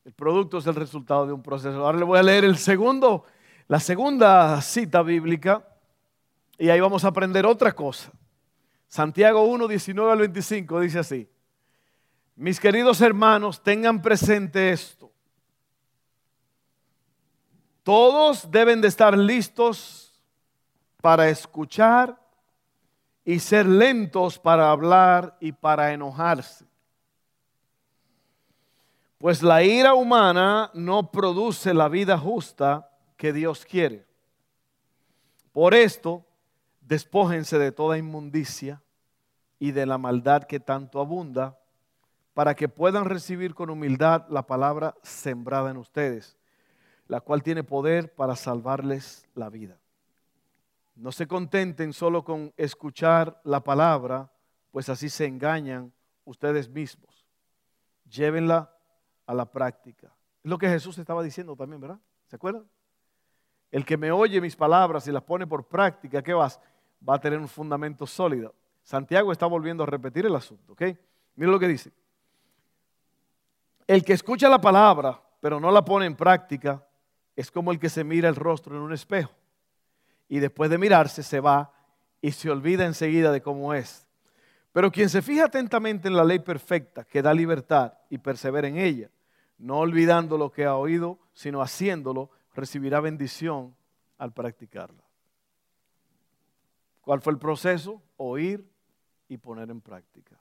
El 0.09 0.15
producto 0.15 0.57
es 0.57 0.67
el 0.67 0.75
resultado 0.75 1.27
de 1.27 1.35
un 1.35 1.43
proceso. 1.43 1.85
Ahora 1.85 1.99
le 1.99 2.05
voy 2.07 2.19
a 2.19 2.23
leer 2.23 2.43
el 2.43 2.57
segundo, 2.57 3.27
la 3.67 3.79
segunda 3.79 4.59
cita 4.63 5.03
bíblica 5.03 5.69
y 6.57 6.71
ahí 6.71 6.81
vamos 6.81 7.05
a 7.05 7.09
aprender 7.09 7.45
otra 7.45 7.75
cosa. 7.75 8.11
Santiago 8.87 9.43
1, 9.43 9.69
19 9.69 10.11
al 10.11 10.19
25 10.21 10.81
dice 10.81 11.01
así. 11.01 11.29
Mis 12.37 12.59
queridos 12.59 13.03
hermanos, 13.03 13.63
tengan 13.63 14.01
presente 14.01 14.71
esto. 14.71 15.13
Todos 17.83 18.51
deben 18.51 18.81
de 18.81 18.89
estar 18.89 19.15
listos 19.15 20.19
para 21.03 21.29
escuchar 21.29 22.19
y 23.27 23.41
ser 23.41 23.67
lentos 23.67 24.39
para 24.39 24.71
hablar 24.71 25.37
y 25.39 25.53
para 25.53 25.93
enojarse. 25.93 26.68
Pues 29.19 29.43
la 29.43 29.63
ira 29.63 29.95
humana 29.95 30.71
no 30.75 31.11
produce 31.11 31.75
la 31.75 31.89
vida 31.89 32.17
justa 32.17 32.91
que 33.17 33.33
Dios 33.33 33.65
quiere. 33.65 34.07
Por 35.53 35.75
esto, 35.75 36.25
despójense 36.81 37.59
de 37.59 37.73
toda 37.73 37.99
inmundicia 37.99 38.83
y 39.59 39.73
de 39.73 39.87
la 39.87 39.99
maldad 39.99 40.45
que 40.45 40.61
tanto 40.61 41.01
abunda, 41.01 41.59
para 42.33 42.55
que 42.55 42.69
puedan 42.69 43.05
recibir 43.05 43.55
con 43.55 43.69
humildad 43.69 44.27
la 44.29 44.47
palabra 44.47 44.95
sembrada 45.03 45.71
en 45.71 45.77
ustedes 45.79 46.39
la 47.09 47.23
cual 47.23 47.43
tiene 47.43 47.65
poder 47.65 48.15
para 48.15 48.37
salvarles 48.37 49.27
la 49.35 49.49
vida. 49.49 49.79
No 50.95 51.11
se 51.11 51.27
contenten 51.27 51.93
solo 51.93 52.23
con 52.23 52.53
escuchar 52.57 53.41
la 53.45 53.65
palabra, 53.65 54.31
pues 54.71 54.89
así 54.89 55.09
se 55.09 55.25
engañan 55.25 55.93
ustedes 56.25 56.69
mismos. 56.69 57.27
Llévenla 58.09 58.71
a 59.29 59.35
la 59.35 59.45
práctica. 59.45 60.09
Es 60.43 60.51
lo 60.51 60.59
que 60.59 60.69
Jesús 60.69 60.99
estaba 60.99 61.23
diciendo 61.23 61.55
también, 61.55 61.81
¿verdad? 61.81 61.99
¿Se 62.27 62.37
acuerdan? 62.37 62.67
El 63.71 63.85
que 63.85 63.99
me 63.99 64.11
oye 64.11 64.41
mis 64.41 64.57
palabras 64.57 65.07
y 65.07 65.13
las 65.13 65.23
pone 65.23 65.47
por 65.47 65.69
práctica, 65.69 66.23
¿qué 66.23 66.33
vas? 66.33 66.59
Va 67.07 67.17
a 67.17 67.21
tener 67.21 67.39
un 67.39 67.47
fundamento 67.47 68.07
sólido. 68.07 68.55
Santiago 68.83 69.31
está 69.31 69.45
volviendo 69.45 69.83
a 69.83 69.87
repetir 69.87 70.25
el 70.25 70.35
asunto, 70.35 70.73
¿ok? 70.73 70.83
Miren 71.37 71.53
lo 71.53 71.59
que 71.61 71.69
dice. 71.69 71.93
El 73.87 74.03
que 74.03 74.15
escucha 74.15 74.49
la 74.49 74.61
palabra, 74.61 75.21
pero 75.41 75.61
no 75.61 75.71
la 75.71 75.85
pone 75.85 76.07
en 76.07 76.17
práctica, 76.17 76.83
es 77.37 77.51
como 77.51 77.71
el 77.71 77.79
que 77.79 77.91
se 77.91 78.03
mira 78.03 78.31
el 78.31 78.35
rostro 78.35 78.77
en 78.77 78.83
un 78.83 78.95
espejo 78.95 79.33
y 80.27 80.39
después 80.39 80.71
de 80.71 80.79
mirarse 80.79 81.23
se 81.23 81.41
va 81.41 81.71
y 82.23 82.33
se 82.33 82.51
olvida 82.51 82.87
enseguida 82.87 83.31
de 83.31 83.43
cómo 83.43 83.75
es. 83.75 84.07
Pero 84.73 84.91
quien 84.91 85.11
se 85.11 85.21
fija 85.21 85.45
atentamente 85.45 86.09
en 86.09 86.17
la 86.17 86.25
ley 86.25 86.39
perfecta 86.39 87.05
que 87.05 87.21
da 87.21 87.35
libertad 87.35 87.93
y 88.09 88.19
persevera 88.19 88.69
en 88.69 88.79
ella, 88.79 89.11
no 89.59 89.79
olvidando 89.79 90.39
lo 90.39 90.51
que 90.51 90.65
ha 90.65 90.77
oído, 90.77 91.19
sino 91.35 91.61
haciéndolo, 91.61 92.31
recibirá 92.55 93.01
bendición 93.01 93.75
al 94.17 94.33
practicarla. 94.33 95.03
¿Cuál 97.01 97.21
fue 97.21 97.33
el 97.33 97.39
proceso? 97.39 98.03
Oír 98.17 98.65
y 99.29 99.37
poner 99.39 99.71
en 99.71 99.81
práctica. 99.81 100.39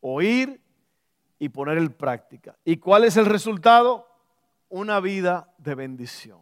Oír 0.00 0.60
y 1.38 1.48
poner 1.48 1.78
en 1.78 1.92
práctica. 1.92 2.56
¿Y 2.64 2.76
cuál 2.76 3.04
es 3.04 3.16
el 3.16 3.26
resultado? 3.26 4.08
Una 4.68 5.00
vida 5.00 5.52
de 5.58 5.74
bendición. 5.74 6.40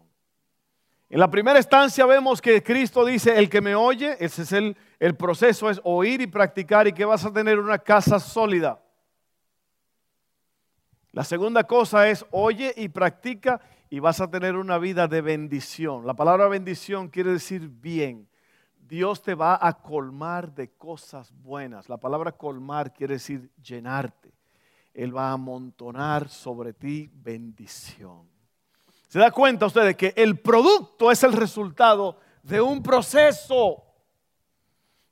En 1.08 1.18
la 1.18 1.30
primera 1.30 1.58
instancia 1.58 2.06
vemos 2.06 2.40
que 2.40 2.62
Cristo 2.62 3.04
dice, 3.04 3.36
el 3.36 3.50
que 3.50 3.60
me 3.60 3.74
oye, 3.74 4.16
ese 4.20 4.42
es 4.42 4.52
el, 4.52 4.76
el 5.00 5.16
proceso, 5.16 5.68
es 5.68 5.80
oír 5.82 6.20
y 6.20 6.28
practicar 6.28 6.86
y 6.86 6.92
que 6.92 7.04
vas 7.04 7.24
a 7.24 7.32
tener 7.32 7.58
una 7.58 7.78
casa 7.78 8.20
sólida. 8.20 8.80
La 11.12 11.24
segunda 11.24 11.64
cosa 11.64 12.08
es, 12.08 12.24
oye 12.30 12.72
y 12.76 12.88
practica 12.88 13.60
y 13.88 13.98
vas 13.98 14.20
a 14.20 14.30
tener 14.30 14.56
una 14.56 14.78
vida 14.78 15.08
de 15.08 15.20
bendición. 15.20 16.06
La 16.06 16.14
palabra 16.14 16.46
bendición 16.46 17.08
quiere 17.08 17.32
decir 17.32 17.68
bien. 17.68 18.28
Dios 18.78 19.22
te 19.22 19.34
va 19.34 19.58
a 19.60 19.72
colmar 19.72 20.52
de 20.52 20.70
cosas 20.70 21.32
buenas. 21.32 21.88
La 21.88 21.96
palabra 21.96 22.32
colmar 22.32 22.92
quiere 22.92 23.14
decir 23.14 23.50
llenarte. 23.62 24.32
Él 24.94 25.16
va 25.16 25.30
a 25.30 25.32
amontonar 25.32 26.28
sobre 26.28 26.72
ti 26.72 27.10
bendición. 27.12 28.28
¿Se 29.08 29.18
da 29.18 29.32
cuenta 29.32 29.66
ustedes 29.66 29.96
que 29.96 30.12
el 30.16 30.38
producto 30.38 31.10
es 31.10 31.22
el 31.24 31.32
resultado 31.32 32.18
de 32.42 32.60
un 32.60 32.82
proceso? 32.82 33.84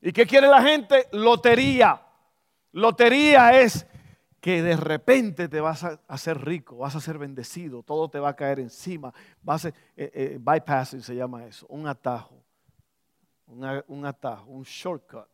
¿Y 0.01 0.13
qué 0.13 0.27
quiere 0.27 0.47
la 0.47 0.63
gente? 0.63 1.09
Lotería. 1.13 2.01
Lotería 2.73 3.61
es 3.61 3.87
que 4.41 4.63
de 4.63 4.77
repente 4.77 5.49
te 5.49 5.61
vas 5.61 5.85
a 5.85 6.01
hacer 6.07 6.45
rico, 6.45 6.79
vas 6.79 6.95
a 6.95 7.01
ser 7.01 7.19
bendecido, 7.19 7.83
todo 7.83 8.09
te 8.09 8.21
va 8.21 8.31
a 8.31 8.37
caer 8.37 8.61
encima. 8.61 9.13
Vas 9.43 9.67
a, 9.67 9.69
eh, 9.69 9.75
eh, 9.97 10.39
bypassing 10.41 11.03
se 11.03 11.15
llama 11.17 11.45
eso, 11.47 11.67
un 11.69 11.87
atajo, 11.87 12.43
un 13.47 14.05
atajo, 14.05 14.51
un 14.51 14.63
shortcut. 14.63 15.27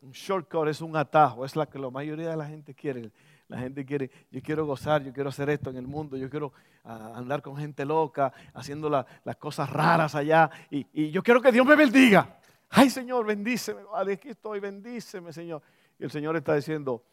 Un 0.00 0.10
shortcut 0.10 0.66
es 0.66 0.80
un 0.80 0.96
atajo, 0.96 1.44
es 1.44 1.54
la 1.54 1.66
que 1.66 1.78
la 1.78 1.88
mayoría 1.88 2.30
de 2.30 2.36
la 2.36 2.46
gente 2.46 2.74
quiere. 2.74 3.12
La 3.46 3.58
gente 3.58 3.84
quiere, 3.84 4.10
yo 4.30 4.40
quiero 4.42 4.64
gozar, 4.66 5.04
yo 5.04 5.12
quiero 5.12 5.28
hacer 5.28 5.50
esto 5.50 5.70
en 5.70 5.76
el 5.76 5.86
mundo, 5.86 6.16
yo 6.16 6.30
quiero 6.30 6.52
ah, 6.84 7.12
andar 7.14 7.42
con 7.42 7.56
gente 7.56 7.84
loca, 7.84 8.32
haciendo 8.54 8.88
las 8.88 9.36
cosas 9.36 9.68
raras 9.70 10.14
allá. 10.14 10.50
Y, 10.70 11.10
yo 11.10 11.22
quiero 11.22 11.40
que 11.40 11.52
Dios 11.52 11.66
me 11.66 11.76
bendiga. 11.76 12.38
Ay 12.70 12.88
Señor, 12.88 13.26
bendíceme, 13.26 13.82
aquí 13.94 14.30
estoy, 14.30 14.58
bendíceme 14.58 15.32
Señor. 15.32 15.62
Y 15.98 16.04
el 16.04 16.10
Señor 16.10 16.34
está 16.36 16.54
diciendo, 16.54 17.04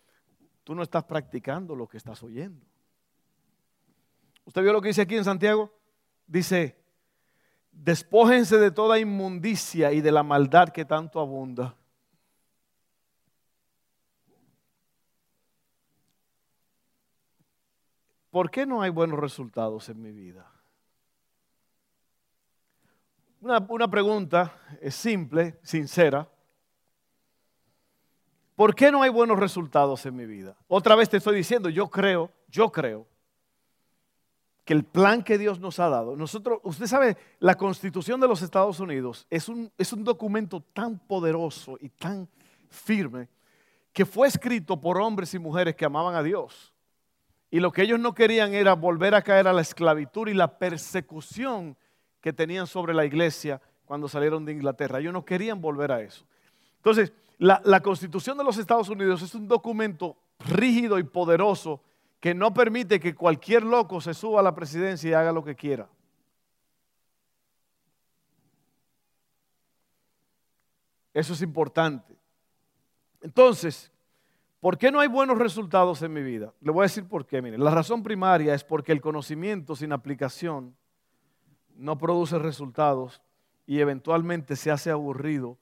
tú 0.69 0.75
no 0.75 0.83
estás 0.83 1.03
practicando 1.03 1.75
lo 1.75 1.87
que 1.87 1.97
estás 1.97 2.21
oyendo. 2.21 2.63
¿Usted 4.45 4.61
vio 4.61 4.71
lo 4.71 4.79
que 4.79 4.89
dice 4.89 5.01
aquí 5.01 5.17
en 5.17 5.23
Santiago? 5.23 5.73
Dice, 6.27 6.77
despójense 7.71 8.57
de 8.57 8.69
toda 8.69 8.99
inmundicia 8.99 9.91
y 9.91 10.01
de 10.01 10.11
la 10.11 10.21
maldad 10.21 10.69
que 10.69 10.85
tanto 10.85 11.19
abunda 11.19 11.75
¿por 18.29 18.51
qué 18.51 18.67
no 18.67 18.83
hay 18.83 18.91
buenos 18.91 19.19
resultados 19.19 19.89
en 19.89 19.99
mi 19.99 20.11
vida? 20.11 20.51
Una, 23.41 23.89
pregunta 23.89 24.53
es 24.79 24.93
simple, 24.93 25.57
sincera. 25.63 26.29
¿Por 28.59 28.75
qué 28.75 28.91
no 28.91 29.01
hay 29.01 29.09
buenos 29.09 29.39
resultados 29.39 30.05
en 30.05 30.17
mi 30.17 30.25
vida? 30.25 30.57
Otra 30.67 30.93
vez 30.93 31.07
te 31.07 31.15
estoy 31.15 31.33
diciendo, 31.33 31.69
yo 31.69 31.87
creo, 31.87 32.29
yo 32.49 32.69
creo 32.73 33.07
que 34.65 34.73
el 34.73 34.83
plan 34.83 35.23
que 35.23 35.37
Dios 35.37 35.61
nos 35.61 35.79
ha 35.79 35.87
dado, 35.87 36.17
nosotros, 36.17 36.59
usted 36.63 36.85
sabe, 36.85 37.15
la 37.39 37.55
constitución 37.55 38.19
de 38.19 38.27
los 38.27 38.41
Estados 38.41 38.81
Unidos 38.81 39.25
es 39.29 39.47
un, 39.47 39.71
es 39.77 39.93
un 39.93 40.03
documento 40.03 40.59
tan 40.73 40.99
poderoso 40.99 41.77
y 41.79 41.87
tan 41.87 42.27
firme 42.69 43.29
que 43.93 44.05
fue 44.05 44.27
escrito 44.27 44.81
por 44.81 44.99
hombres 44.99 45.33
y 45.33 45.39
mujeres 45.39 45.77
que 45.77 45.85
amaban 45.85 46.15
a 46.15 46.21
Dios. 46.21 46.73
Y 47.49 47.61
lo 47.61 47.71
que 47.71 47.83
ellos 47.83 48.01
no 48.01 48.13
querían 48.13 48.53
era 48.53 48.73
volver 48.73 49.15
a 49.15 49.21
caer 49.21 49.47
a 49.47 49.53
la 49.53 49.61
esclavitud 49.61 50.27
y 50.27 50.33
la 50.33 50.57
persecución 50.57 51.77
que 52.19 52.33
tenían 52.33 52.67
sobre 52.67 52.93
la 52.93 53.05
iglesia 53.05 53.61
cuando 53.85 54.09
salieron 54.09 54.43
de 54.43 54.51
Inglaterra. 54.51 54.99
Ellos 54.99 55.13
no 55.13 55.23
querían 55.23 55.61
volver 55.61 55.93
a 55.93 56.01
eso. 56.01 56.25
Entonces, 56.75 57.13
la, 57.39 57.81
constitución 57.81 58.37
de 58.37 58.43
los 58.43 58.57
Estados 58.57 58.89
Unidos 58.89 59.21
es 59.21 59.33
un 59.33 59.47
documento 59.47 60.15
rígido 60.39 60.99
y 60.99 61.03
poderoso 61.03 61.81
que 62.19 62.35
no 62.35 62.53
permite 62.53 62.99
que 62.99 63.15
cualquier 63.15 63.63
loco 63.63 63.99
se 63.99 64.13
suba 64.13 64.41
a 64.41 64.43
la 64.43 64.53
presidencia 64.53 65.09
y 65.09 65.13
haga 65.13 65.31
lo 65.31 65.43
que 65.43 65.55
quiera. 65.55 65.89
Eso 71.13 71.33
es 71.33 71.41
importante. 71.41 72.15
Entonces, 73.21 73.91
¿Por 74.59 74.77
qué 74.77 74.91
no 74.91 74.99
hay 74.99 75.07
buenos 75.07 75.37
resultados 75.37 76.01
en 76.01 76.11
mi 76.11 76.21
vida? 76.21 76.53
Le 76.59 76.71
voy 76.71 76.81
a 76.81 76.83
decir 76.83 77.07
por 77.07 77.25
qué. 77.25 77.41
La 77.41 77.71
razón 77.71 78.03
primaria 78.03 78.53
es 78.53 78.65
porque 78.65 78.91
el 78.91 78.99
conocimiento 78.99 79.73
sin 79.75 79.93
aplicación 79.93 80.75
no 81.77 81.97
produce 81.97 82.37
resultados 82.37 83.21
y 83.65 83.79
eventualmente 83.79 84.57
se 84.57 84.69
hace 84.69 84.91
aburrido 84.91 85.57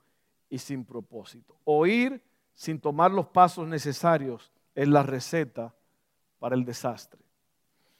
y 0.49 0.57
sin 0.57 0.85
propósito. 0.85 1.55
Oír 1.63 2.23
sin 2.53 2.79
tomar 2.79 3.11
los 3.11 3.27
pasos 3.27 3.67
necesarios 3.67 4.51
es 4.73 4.87
la 4.87 5.03
receta 5.03 5.73
para 6.39 6.55
el 6.55 6.65
desastre. 6.65 7.19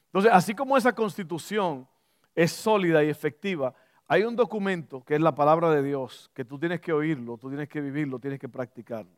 Entonces, 0.08 0.32
así 0.34 0.56
como 0.56 0.78
esa 0.78 0.94
constitución 0.94 1.88
es 2.34 2.52
sólida 2.52 3.04
y 3.04 3.10
efectiva, 3.10 3.74
hay 4.08 4.24
un 4.24 4.36
documento 4.36 5.04
que 5.04 5.16
es 5.16 5.22
la 5.22 5.36
palabra 5.36 5.70
de 5.72 5.84
Dios, 5.84 6.32
que 6.34 6.46
tú 6.46 6.58
tienes 6.58 6.80
que 6.80 6.94
oírlo, 6.94 7.38
tú 7.38 7.50
tienes 7.50 7.68
que 7.68 7.82
vivirlo, 7.82 8.20
tienes 8.20 8.40
que 8.40 8.48
practicarlo. 8.48 9.12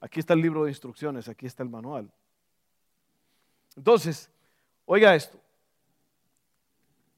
Aquí 0.00 0.18
está 0.18 0.34
el 0.34 0.40
libro 0.40 0.64
de 0.64 0.70
instrucciones, 0.70 1.28
aquí 1.28 1.46
está 1.46 1.62
el 1.62 1.68
manual. 1.68 2.10
Entonces, 3.76 4.30
oiga 4.86 5.14
esto. 5.14 5.38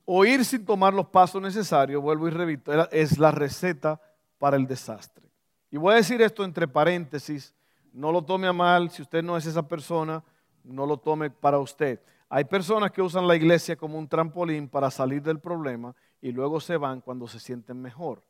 Oír 0.04 0.44
sin 0.44 0.66
tomar 0.66 0.92
los 0.92 1.06
pasos 1.06 1.40
necesarios, 1.40 2.02
vuelvo 2.02 2.28
y 2.28 2.30
repito, 2.30 2.90
es 2.90 3.18
la 3.18 3.30
receta 3.30 4.00
para 4.38 4.56
el 4.56 4.66
desastre. 4.66 5.24
Y 5.70 5.76
voy 5.76 5.94
a 5.94 5.96
decir 5.96 6.22
esto 6.22 6.44
entre 6.44 6.68
paréntesis, 6.68 7.54
no 7.92 8.12
lo 8.12 8.22
tome 8.22 8.46
a 8.46 8.52
mal, 8.52 8.90
si 8.90 9.02
usted 9.02 9.22
no 9.22 9.36
es 9.36 9.46
esa 9.46 9.66
persona, 9.66 10.22
no 10.62 10.86
lo 10.86 10.96
tome 10.96 11.30
para 11.30 11.58
usted. 11.58 12.00
Hay 12.28 12.44
personas 12.44 12.90
que 12.90 13.02
usan 13.02 13.28
la 13.28 13.36
iglesia 13.36 13.76
como 13.76 13.98
un 13.98 14.08
trampolín 14.08 14.68
para 14.68 14.90
salir 14.90 15.22
del 15.22 15.38
problema 15.38 15.94
y 16.20 16.32
luego 16.32 16.60
se 16.60 16.76
van 16.76 17.00
cuando 17.00 17.28
se 17.28 17.38
sienten 17.38 17.80
mejor. 17.80 18.22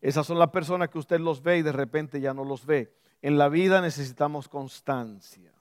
Esas 0.00 0.26
son 0.26 0.38
las 0.38 0.50
personas 0.50 0.88
que 0.88 0.98
usted 0.98 1.20
los 1.20 1.42
ve 1.42 1.58
y 1.58 1.62
de 1.62 1.72
repente 1.72 2.20
ya 2.20 2.32
no 2.32 2.44
los 2.44 2.64
ve. 2.64 2.94
En 3.22 3.38
la 3.38 3.48
vida 3.48 3.80
necesitamos 3.80 4.48
constancia. 4.48 5.52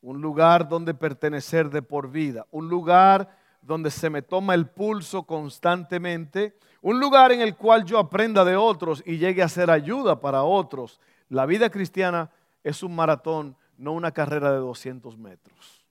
Un 0.00 0.20
lugar 0.20 0.68
donde 0.68 0.94
pertenecer 0.94 1.70
de 1.70 1.82
por 1.82 2.10
vida. 2.10 2.46
Un 2.50 2.68
lugar 2.68 3.38
donde 3.64 3.90
se 3.90 4.10
me 4.10 4.22
toma 4.22 4.54
el 4.54 4.66
pulso 4.66 5.24
constantemente. 5.24 6.56
Un 6.82 7.00
lugar 7.00 7.32
en 7.32 7.40
el 7.40 7.56
cual 7.56 7.84
yo 7.84 7.98
aprenda 7.98 8.44
de 8.44 8.56
otros 8.56 9.02
y 9.06 9.16
llegue 9.16 9.42
a 9.42 9.48
ser 9.48 9.70
ayuda 9.70 10.20
para 10.20 10.42
otros. 10.42 11.00
La 11.28 11.46
vida 11.46 11.70
cristiana 11.70 12.30
es 12.62 12.82
un 12.82 12.94
maratón, 12.94 13.56
no 13.78 13.92
una 13.92 14.12
carrera 14.12 14.52
de 14.52 14.58
200 14.58 15.16
metros. 15.16 15.84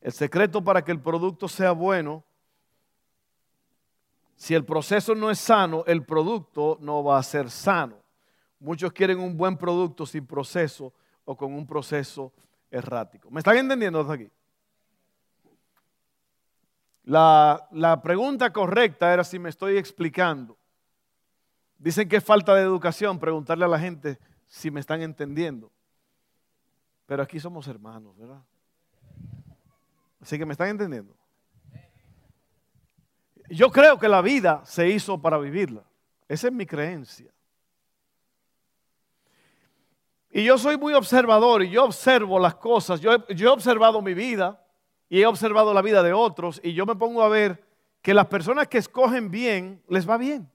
El 0.00 0.12
secreto 0.12 0.62
para 0.62 0.84
que 0.84 0.92
el 0.92 1.00
producto 1.00 1.48
sea 1.48 1.72
bueno, 1.72 2.24
si 4.36 4.54
el 4.54 4.64
proceso 4.64 5.14
no 5.14 5.30
es 5.30 5.38
sano, 5.38 5.84
el 5.86 6.04
producto 6.04 6.76
no 6.80 7.02
va 7.02 7.18
a 7.18 7.22
ser 7.22 7.50
sano. 7.50 7.96
Muchos 8.58 8.92
quieren 8.92 9.18
un 9.18 9.36
buen 9.36 9.56
producto 9.56 10.04
sin 10.04 10.26
proceso 10.26 10.92
o 11.24 11.36
con 11.36 11.54
un 11.54 11.66
proceso 11.66 12.32
errático. 12.70 13.30
¿Me 13.30 13.40
están 13.40 13.56
entendiendo 13.56 14.00
hasta 14.00 14.12
aquí? 14.12 14.30
La, 17.06 18.00
pregunta 18.02 18.52
correcta 18.52 19.12
era 19.12 19.22
si 19.22 19.38
me 19.38 19.48
estoy 19.48 19.78
explicando. 19.78 20.58
Dicen 21.78 22.08
que 22.08 22.16
es 22.16 22.24
falta 22.24 22.54
de 22.54 22.62
educación 22.62 23.18
preguntarle 23.18 23.64
a 23.64 23.68
la 23.68 23.78
gente 23.78 24.18
si 24.46 24.70
me 24.70 24.80
están 24.80 25.00
entendiendo. 25.02 25.70
Pero 27.06 27.22
aquí 27.22 27.38
somos 27.38 27.68
hermanos, 27.68 28.16
¿verdad? 28.16 28.42
Así 30.20 30.36
que 30.36 30.44
me 30.44 30.52
están 30.52 30.68
entendiendo. 30.68 31.14
Yo 33.48 33.70
creo 33.70 33.98
que 33.98 34.08
la 34.08 34.20
vida 34.20 34.62
se 34.64 34.88
hizo 34.88 35.20
para 35.22 35.38
vivirla. 35.38 35.84
Esa 36.26 36.48
es 36.48 36.52
mi 36.52 36.66
creencia. 36.66 37.30
Y 40.32 40.44
yo 40.44 40.58
soy 40.58 40.76
muy 40.76 40.92
observador 40.94 41.62
y 41.62 41.70
yo 41.70 41.84
observo 41.84 42.40
las 42.40 42.56
cosas. 42.56 43.00
Yo 43.00 43.12
he, 43.12 43.46
observado 43.46 44.02
mi 44.02 44.12
vida 44.12 44.60
y 45.08 45.22
he 45.22 45.26
observado 45.26 45.72
la 45.72 45.82
vida 45.82 46.02
de 46.02 46.12
otros 46.12 46.60
y 46.62 46.72
yo 46.72 46.86
me 46.86 46.96
pongo 46.96 47.22
a 47.22 47.28
ver 47.28 47.64
que 48.02 48.14
las 48.14 48.26
personas 48.26 48.68
que 48.68 48.78
escogen 48.78 49.30
bien, 49.30 49.82
les 49.88 50.08
va 50.08 50.16
bien. 50.16 50.50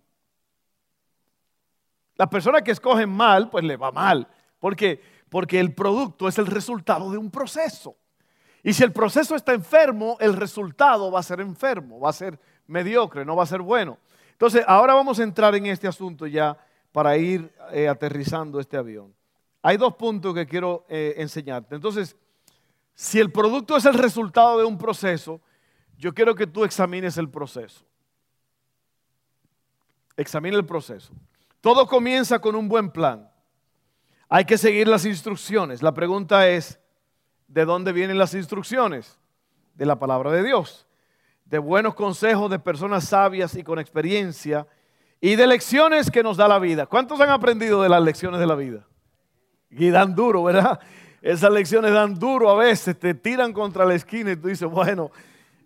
Las 2.15 2.29
personas 2.29 2.61
que 2.61 2.71
escogen 2.71 3.09
mal, 3.09 3.49
pues 3.49 3.63
les 3.63 3.81
va 3.81 3.91
mal. 3.91 4.27
¿Por 4.59 4.75
qué? 4.75 5.01
Porque 5.29 5.59
el 5.59 5.73
producto 5.73 6.27
es 6.27 6.37
el 6.37 6.45
resultado 6.45 7.11
de 7.11 7.17
un 7.17 7.31
proceso. 7.31 7.95
Y 8.63 8.73
si 8.73 8.83
el 8.83 8.91
proceso 8.91 9.35
está 9.35 9.53
enfermo, 9.53 10.17
el 10.19 10.35
resultado 10.35 11.11
va 11.11 11.19
a 11.19 11.23
ser 11.23 11.41
enfermo, 11.41 11.99
va 11.99 12.11
a 12.11 12.13
ser 12.13 12.39
mediocre, 12.67 13.25
no 13.25 13.35
va 13.35 13.43
a 13.43 13.47
ser 13.47 13.61
bueno. 13.61 13.97
Entonces, 14.31 14.63
ahora 14.67 14.93
vamos 14.93 15.19
a 15.19 15.23
entrar 15.23 15.55
en 15.55 15.65
este 15.65 15.87
asunto 15.87 16.27
ya 16.27 16.57
para 16.91 17.17
ir 17.17 17.51
eh, 17.71 17.87
aterrizando 17.87 18.59
este 18.59 18.77
avión. 18.77 19.13
Hay 19.61 19.77
dos 19.77 19.95
puntos 19.95 20.33
que 20.33 20.45
quiero 20.45 20.85
eh, 20.89 21.15
enseñarte. 21.17 21.75
Entonces, 21.75 22.15
si 23.01 23.19
el 23.19 23.31
producto 23.31 23.75
es 23.75 23.85
el 23.85 23.95
resultado 23.95 24.59
de 24.59 24.63
un 24.63 24.77
proceso, 24.77 25.41
yo 25.97 26.13
quiero 26.13 26.35
que 26.35 26.45
tú 26.45 26.63
examines 26.63 27.17
el 27.17 27.27
proceso. 27.27 27.83
Examine 30.15 30.55
el 30.55 30.67
proceso. 30.67 31.11
Todo 31.61 31.87
comienza 31.87 32.37
con 32.37 32.55
un 32.55 32.69
buen 32.69 32.91
plan. 32.91 33.27
Hay 34.29 34.45
que 34.45 34.55
seguir 34.55 34.87
las 34.87 35.03
instrucciones. 35.03 35.81
La 35.81 35.95
pregunta 35.95 36.47
es, 36.47 36.79
¿de 37.47 37.65
dónde 37.65 37.91
vienen 37.91 38.19
las 38.19 38.35
instrucciones? 38.35 39.17
De 39.73 39.87
la 39.87 39.97
palabra 39.97 40.29
de 40.29 40.43
Dios. 40.43 40.85
De 41.45 41.57
buenos 41.57 41.95
consejos 41.95 42.51
de 42.51 42.59
personas 42.59 43.05
sabias 43.05 43.55
y 43.55 43.63
con 43.63 43.79
experiencia. 43.79 44.67
Y 45.19 45.37
de 45.37 45.47
lecciones 45.47 46.11
que 46.11 46.21
nos 46.21 46.37
da 46.37 46.47
la 46.47 46.59
vida. 46.59 46.85
¿Cuántos 46.85 47.19
han 47.19 47.31
aprendido 47.31 47.81
de 47.81 47.89
las 47.89 48.03
lecciones 48.03 48.39
de 48.39 48.45
la 48.45 48.53
vida? 48.53 48.85
y 49.71 49.89
dan 49.89 50.13
duro, 50.13 50.43
¿verdad? 50.43 50.79
Esas 51.21 51.51
lecciones 51.51 51.93
dan 51.93 52.17
duro 52.17 52.49
a 52.49 52.55
veces, 52.55 52.97
te 52.97 53.13
tiran 53.13 53.53
contra 53.53 53.85
la 53.85 53.93
esquina 53.93 54.31
y 54.31 54.35
tú 54.35 54.47
dices, 54.47 54.67
bueno, 54.67 55.11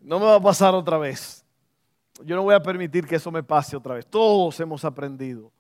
no 0.02 0.20
me 0.20 0.26
va 0.26 0.36
a 0.36 0.42
pasar 0.42 0.76
otra 0.76 0.98
vez. 0.98 1.46
Yo 2.24 2.36
no 2.36 2.44
voy 2.44 2.56
a 2.56 2.62
permitir 2.62 3.08
que 3.08 3.16
eso 3.16 3.32
me 3.32 3.42
pase 3.42 3.76
otra 3.76 3.96
vez. 3.96 4.06
Todos 4.06 4.60
hemos 4.60 4.84
aprendido, 4.84 5.52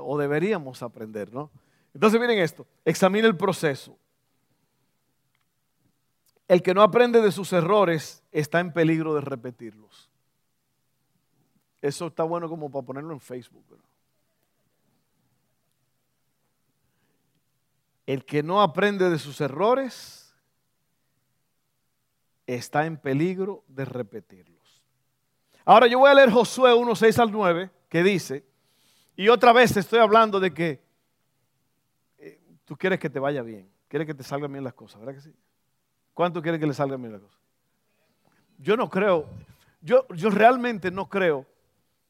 o 0.00 0.18
deberíamos 0.18 0.82
aprender, 0.82 1.32
¿no? 1.32 1.50
Entonces 1.92 2.20
miren 2.20 2.38
esto, 2.38 2.66
examine 2.84 3.26
el 3.26 3.36
proceso. 3.36 3.96
El 6.48 6.62
que 6.62 6.74
no 6.74 6.82
aprende 6.82 7.20
de 7.20 7.32
sus 7.32 7.52
errores 7.52 8.22
está 8.32 8.60
en 8.60 8.72
peligro 8.72 9.14
de 9.14 9.20
repetirlos. 9.20 10.10
Eso 11.80 12.06
está 12.06 12.22
bueno 12.22 12.48
como 12.48 12.70
para 12.70 12.84
ponerlo 12.84 13.12
en 13.12 13.20
Facebook. 13.20 13.64
El 18.06 18.24
que 18.24 18.42
no 18.42 18.60
aprende 18.60 19.08
de 19.08 19.18
sus 19.18 19.40
errores 19.40 20.34
está 22.46 22.86
en 22.86 22.96
peligro 22.96 23.64
de 23.68 23.84
repetirlos. 23.84 24.54
Ahora 25.64 25.86
yo 25.86 25.98
voy 25.98 26.10
a 26.10 26.14
leer 26.14 26.30
Josué 26.30 26.74
1, 26.74 26.94
6 26.94 27.18
al 27.18 27.32
9, 27.32 27.70
que 27.88 28.02
dice, 28.02 28.44
y 29.16 29.28
otra 29.28 29.52
vez 29.52 29.76
estoy 29.76 29.98
hablando 29.98 30.38
de 30.38 30.52
que 30.52 30.82
eh, 32.18 32.40
tú 32.64 32.76
quieres 32.76 32.98
que 32.98 33.08
te 33.08 33.18
vaya 33.18 33.42
bien, 33.42 33.70
quieres 33.88 34.06
que 34.06 34.14
te 34.14 34.22
salgan 34.22 34.52
bien 34.52 34.64
las 34.64 34.74
cosas, 34.74 35.00
¿verdad 35.00 35.14
que 35.14 35.20
sí? 35.22 35.34
¿Cuánto 36.12 36.42
quiere 36.42 36.58
que 36.58 36.66
le 36.66 36.74
salga 36.74 36.96
bien 36.96 37.12
la 37.12 37.18
cosa? 37.18 37.38
Yo 38.58 38.76
no 38.76 38.90
creo, 38.90 39.26
yo, 39.80 40.06
yo 40.08 40.28
realmente 40.30 40.90
no 40.90 41.08
creo 41.08 41.46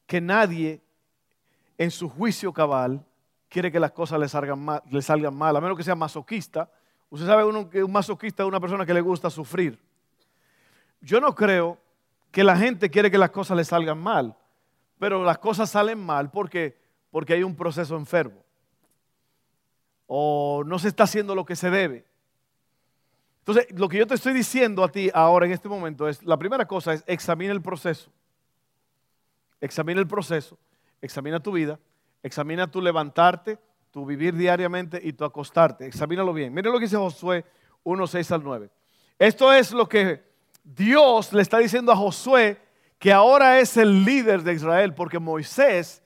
que 0.05 0.19
nadie 0.19 0.81
en 1.77 1.91
su 1.91 2.09
juicio 2.09 2.51
cabal 2.51 3.05
quiere 3.55 3.71
que 3.71 3.79
las 3.79 3.93
cosas 3.93 4.19
le 4.19 4.27
salgan 4.27 4.59
mal, 4.59 4.83
le 4.91 5.01
salgan 5.01 5.33
mal 5.33 5.55
a 5.55 5.61
menos 5.61 5.77
que 5.77 5.83
sea 5.85 5.95
masoquista. 5.95 6.69
Usted 7.09 7.25
sabe 7.25 7.45
uno, 7.45 7.69
que 7.69 7.81
un 7.81 7.91
masoquista 7.93 8.43
es 8.43 8.49
una 8.49 8.59
persona 8.59 8.85
que 8.85 8.93
le 8.93 8.99
gusta 8.99 9.29
sufrir. 9.29 9.79
Yo 10.99 11.21
no 11.21 11.33
creo 11.33 11.77
que 12.31 12.43
la 12.43 12.57
gente 12.57 12.89
quiere 12.89 13.09
que 13.09 13.17
las 13.17 13.29
cosas 13.29 13.55
le 13.55 13.63
salgan 13.63 13.97
mal, 13.97 14.35
pero 14.99 15.23
las 15.23 15.37
cosas 15.37 15.69
salen 15.69 15.97
mal 16.05 16.31
porque, 16.31 16.77
porque 17.09 17.31
hay 17.31 17.43
un 17.43 17.55
proceso 17.55 17.95
enfermo. 17.95 18.43
O 20.05 20.63
no 20.65 20.77
se 20.77 20.89
está 20.89 21.05
haciendo 21.05 21.33
lo 21.33 21.45
que 21.45 21.55
se 21.55 21.69
debe. 21.69 22.05
Entonces, 23.39 23.67
lo 23.79 23.87
que 23.87 23.99
yo 23.99 24.05
te 24.05 24.15
estoy 24.15 24.33
diciendo 24.33 24.83
a 24.83 24.89
ti 24.89 25.09
ahora 25.13 25.45
en 25.45 25.53
este 25.53 25.69
momento 25.69 26.09
es, 26.09 26.21
la 26.23 26.35
primera 26.35 26.65
cosa 26.67 26.91
es 26.91 27.05
examina 27.07 27.53
el 27.53 27.61
proceso. 27.61 28.11
Examina 29.61 30.01
el 30.01 30.07
proceso, 30.07 30.57
examina 31.01 31.39
tu 31.39 31.53
vida, 31.53 31.79
examina 32.25 32.69
tu 32.69 32.81
levantarte, 32.81 33.59
tu 33.91 34.03
vivir 34.03 34.35
diariamente 34.35 34.99
y 35.01 35.13
tu 35.13 35.23
acostarte. 35.23 35.85
Examínalo 35.85 36.33
bien. 36.33 36.51
Miren 36.51 36.71
lo 36.71 36.79
que 36.79 36.85
dice 36.85 36.97
Josué 36.97 37.45
1, 37.83 38.07
6 38.07 38.31
al 38.31 38.43
9. 38.43 38.69
Esto 39.19 39.53
es 39.53 39.71
lo 39.71 39.87
que 39.87 40.23
Dios 40.63 41.31
le 41.33 41.43
está 41.43 41.59
diciendo 41.59 41.91
a 41.91 41.95
Josué, 41.95 42.59
que 42.97 43.13
ahora 43.13 43.59
es 43.59 43.77
el 43.77 44.03
líder 44.03 44.41
de 44.41 44.53
Israel, 44.53 44.95
porque 44.95 45.19
Moisés, 45.19 46.01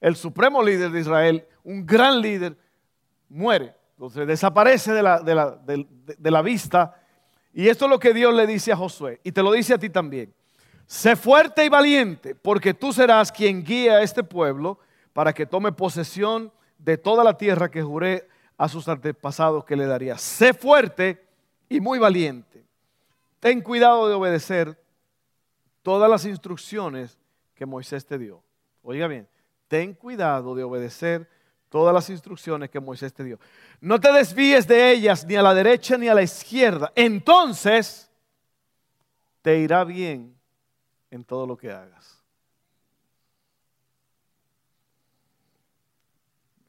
el 0.00 0.16
supremo 0.16 0.60
líder 0.60 0.90
de 0.90 1.00
Israel, 1.00 1.46
un 1.62 1.86
gran 1.86 2.20
líder, 2.20 2.56
muere. 3.28 3.72
Entonces 3.92 4.26
desaparece 4.26 4.92
de 4.92 5.02
la, 5.04 5.20
de, 5.20 6.30
la, 6.30 6.42
vista. 6.42 7.00
Y 7.52 7.68
esto 7.68 7.84
es 7.84 7.90
lo 7.90 8.00
que 8.00 8.12
Dios 8.12 8.34
le 8.34 8.44
dice 8.44 8.72
a 8.72 8.76
Josué. 8.76 9.20
Y 9.22 9.30
te 9.30 9.42
lo 9.42 9.52
dice 9.52 9.74
a 9.74 9.78
ti 9.78 9.88
también. 9.88 10.34
Sé 10.84 11.14
fuerte 11.14 11.64
y 11.64 11.68
valiente, 11.68 12.34
porque 12.34 12.74
tú 12.74 12.92
serás 12.92 13.30
quien 13.30 13.62
guía 13.62 13.98
a 13.98 14.02
este 14.02 14.24
pueblo 14.24 14.80
para 15.12 15.32
que 15.32 15.46
tome 15.46 15.72
posesión 15.72 16.52
de 16.78 16.96
toda 16.96 17.24
la 17.24 17.36
tierra 17.36 17.70
que 17.70 17.82
juré 17.82 18.28
a 18.56 18.68
sus 18.68 18.88
antepasados 18.88 19.64
que 19.64 19.76
le 19.76 19.86
daría. 19.86 20.18
Sé 20.18 20.54
fuerte 20.54 21.26
y 21.68 21.80
muy 21.80 21.98
valiente. 21.98 22.64
Ten 23.38 23.62
cuidado 23.62 24.08
de 24.08 24.14
obedecer 24.14 24.78
todas 25.82 26.10
las 26.10 26.24
instrucciones 26.26 27.18
que 27.54 27.66
Moisés 27.66 28.04
te 28.04 28.18
dio. 28.18 28.42
Oiga 28.82 29.06
bien, 29.06 29.28
ten 29.68 29.94
cuidado 29.94 30.54
de 30.54 30.62
obedecer 30.62 31.28
todas 31.70 31.94
las 31.94 32.10
instrucciones 32.10 32.68
que 32.68 32.80
Moisés 32.80 33.14
te 33.14 33.24
dio. 33.24 33.38
No 33.80 33.98
te 34.00 34.12
desvíes 34.12 34.66
de 34.66 34.90
ellas 34.92 35.24
ni 35.24 35.36
a 35.36 35.42
la 35.42 35.54
derecha 35.54 35.96
ni 35.96 36.08
a 36.08 36.14
la 36.14 36.22
izquierda. 36.22 36.92
Entonces 36.94 38.10
te 39.40 39.58
irá 39.58 39.84
bien 39.84 40.36
en 41.10 41.24
todo 41.24 41.46
lo 41.46 41.56
que 41.56 41.70
hagas. 41.70 42.19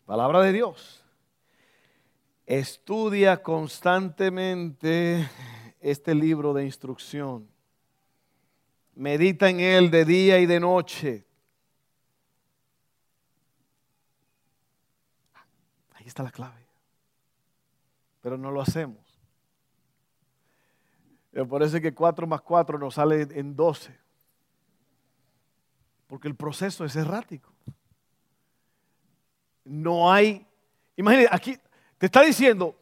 Palabra 0.05 0.41
de 0.41 0.51
Dios. 0.51 1.03
Estudia 2.45 3.41
constantemente 3.41 5.29
este 5.79 6.13
libro 6.13 6.53
de 6.53 6.65
instrucción. 6.65 7.47
Medita 8.95 9.49
en 9.49 9.59
él 9.59 9.89
de 9.89 10.05
día 10.05 10.39
y 10.39 10.45
de 10.45 10.59
noche 10.59 11.25
está 16.11 16.23
la 16.23 16.31
clave. 16.31 16.67
Pero 18.21 18.37
no 18.37 18.51
lo 18.51 18.61
hacemos. 18.61 19.19
Me 21.31 21.45
parece 21.45 21.81
que 21.81 21.93
4 21.93 22.27
más 22.27 22.41
4 22.41 22.77
nos 22.77 22.95
sale 22.95 23.21
en 23.31 23.55
12. 23.55 23.97
Porque 26.07 26.27
el 26.27 26.35
proceso 26.35 26.83
es 26.85 26.95
errático. 26.95 27.50
No 29.63 30.11
hay, 30.11 30.45
imagínate, 30.95 31.29
aquí 31.31 31.57
te 31.97 32.07
está 32.07 32.21
diciendo, 32.21 32.75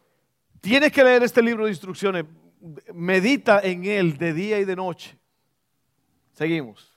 tienes 0.61 0.91
que 0.91 1.03
leer 1.03 1.23
este 1.23 1.41
libro 1.41 1.65
de 1.65 1.71
instrucciones, 1.71 2.25
medita 2.93 3.59
en 3.61 3.85
él 3.85 4.17
de 4.17 4.33
día 4.33 4.59
y 4.59 4.65
de 4.65 4.75
noche. 4.75 5.17
Seguimos. 6.33 6.89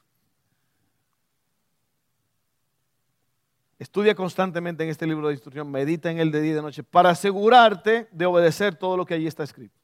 Estudia 3.79 4.15
constantemente 4.15 4.85
en 4.85 4.91
este 4.91 5.09
libro 5.09 5.27
de 5.27 5.35
instrucción, 5.35 5.69
medita 5.69 6.09
en 6.09 6.21
él 6.21 6.31
de 6.31 6.41
día 6.41 6.53
y 6.53 6.55
de 6.55 6.63
noche, 6.63 6.85
para 6.85 7.11
asegurarte 7.11 8.07
de 8.13 8.27
obedecer 8.27 8.77
todo 8.77 8.97
lo 8.97 9.05
que 9.05 9.15
allí 9.15 9.27
está 9.27 9.43
escrito. 9.43 9.75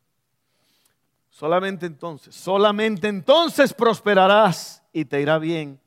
Solamente 1.31 1.87
entonces, 1.87 2.35
solamente 2.35 3.09
entonces 3.09 3.75
prosperarás 3.75 4.85
y 4.93 5.05
te 5.05 5.21
irá 5.21 5.39
bien 5.39 5.81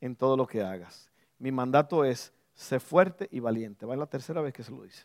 en 0.00 0.14
todo 0.14 0.36
lo 0.36 0.46
que 0.46 0.62
hagas. 0.62 1.10
Mi 1.40 1.50
mandato 1.50 2.04
es, 2.04 2.32
sé 2.56 2.80
fuerte 2.80 3.28
y 3.30 3.38
valiente. 3.38 3.86
Va 3.86 3.94
en 3.94 4.00
la 4.00 4.06
tercera 4.06 4.40
vez 4.40 4.52
que 4.52 4.64
se 4.64 4.72
lo 4.72 4.82
dice. 4.82 5.04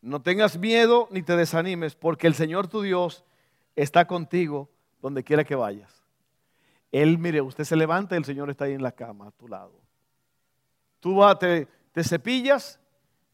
No 0.00 0.22
tengas 0.22 0.56
miedo 0.56 1.08
ni 1.10 1.22
te 1.22 1.36
desanimes, 1.36 1.96
porque 1.96 2.26
el 2.26 2.34
Señor 2.34 2.68
tu 2.68 2.80
Dios 2.80 3.24
está 3.74 4.06
contigo 4.06 4.70
donde 5.02 5.24
quiera 5.24 5.44
que 5.44 5.56
vayas. 5.56 5.92
Él, 6.92 7.18
mire, 7.18 7.42
usted 7.42 7.64
se 7.64 7.76
levanta 7.76 8.14
y 8.14 8.18
el 8.18 8.24
Señor 8.24 8.48
está 8.48 8.64
ahí 8.64 8.72
en 8.72 8.82
la 8.82 8.92
cama 8.92 9.28
a 9.28 9.30
tu 9.32 9.48
lado. 9.48 9.78
Tú 11.00 11.16
vas, 11.16 11.38
te, 11.38 11.66
te 11.92 12.04
cepillas 12.04 12.80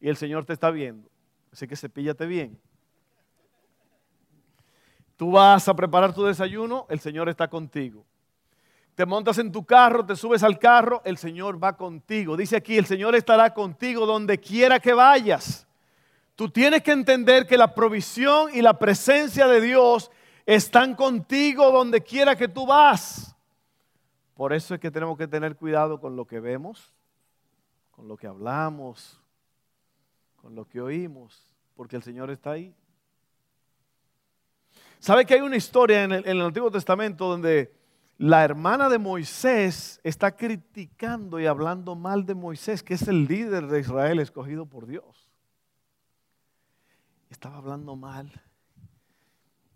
y 0.01 0.09
el 0.09 0.17
Señor 0.17 0.45
te 0.45 0.53
está 0.53 0.71
viendo. 0.71 1.09
Así 1.51 1.67
que 1.67 1.75
cepíllate 1.75 2.25
bien. 2.25 2.59
Tú 5.15 5.31
vas 5.31 5.67
a 5.69 5.75
preparar 5.75 6.13
tu 6.13 6.23
desayuno, 6.23 6.87
el 6.89 6.99
Señor 6.99 7.29
está 7.29 7.47
contigo. 7.47 8.03
Te 8.95 9.05
montas 9.05 9.39
en 9.39 9.51
tu 9.51 9.65
carro, 9.65 10.05
te 10.05 10.15
subes 10.15 10.43
al 10.43 10.59
carro, 10.59 11.01
el 11.03 11.17
Señor 11.17 11.61
va 11.61 11.75
contigo. 11.75 12.37
Dice 12.37 12.57
aquí, 12.57 12.77
el 12.77 12.85
Señor 12.85 13.15
estará 13.15 13.53
contigo 13.53 14.05
donde 14.05 14.39
quiera 14.39 14.79
que 14.79 14.93
vayas. 14.93 15.67
Tú 16.35 16.49
tienes 16.49 16.83
que 16.83 16.91
entender 16.91 17.47
que 17.47 17.57
la 17.57 17.73
provisión 17.73 18.49
y 18.53 18.61
la 18.61 18.77
presencia 18.77 19.47
de 19.47 19.61
Dios 19.61 20.11
están 20.45 20.95
contigo 20.95 21.71
donde 21.71 22.01
quiera 22.01 22.35
que 22.35 22.47
tú 22.47 22.65
vas. 22.65 23.35
Por 24.35 24.53
eso 24.53 24.73
es 24.73 24.79
que 24.79 24.91
tenemos 24.91 25.17
que 25.17 25.27
tener 25.27 25.55
cuidado 25.55 25.99
con 25.99 26.15
lo 26.15 26.25
que 26.25 26.39
vemos, 26.39 26.91
con 27.91 28.07
lo 28.07 28.17
que 28.17 28.27
hablamos, 28.27 29.19
con 30.41 30.55
lo 30.55 30.67
que 30.67 30.81
oímos, 30.81 31.51
porque 31.75 31.95
el 31.95 32.03
Señor 32.03 32.29
está 32.31 32.51
ahí. 32.51 32.73
¿Sabe 34.99 35.25
que 35.25 35.35
hay 35.35 35.41
una 35.41 35.55
historia 35.55 36.03
en 36.03 36.11
el, 36.11 36.41
Antiguo 36.41 36.71
Testamento 36.71 37.27
donde 37.27 37.73
la 38.17 38.43
hermana 38.43 38.89
de 38.89 38.99
Moisés 38.99 39.99
está 40.03 40.35
criticando 40.35 41.39
y 41.39 41.45
hablando 41.45 41.95
mal 41.95 42.25
de 42.25 42.35
Moisés, 42.35 42.83
que 42.83 42.93
es 42.93 43.07
el 43.07 43.25
líder 43.25 43.67
de 43.67 43.79
Israel 43.79 44.19
escogido 44.19 44.65
por 44.65 44.85
Dios? 44.85 45.29
Estaba 47.29 47.57
hablando 47.57 47.95
mal. 47.95 48.31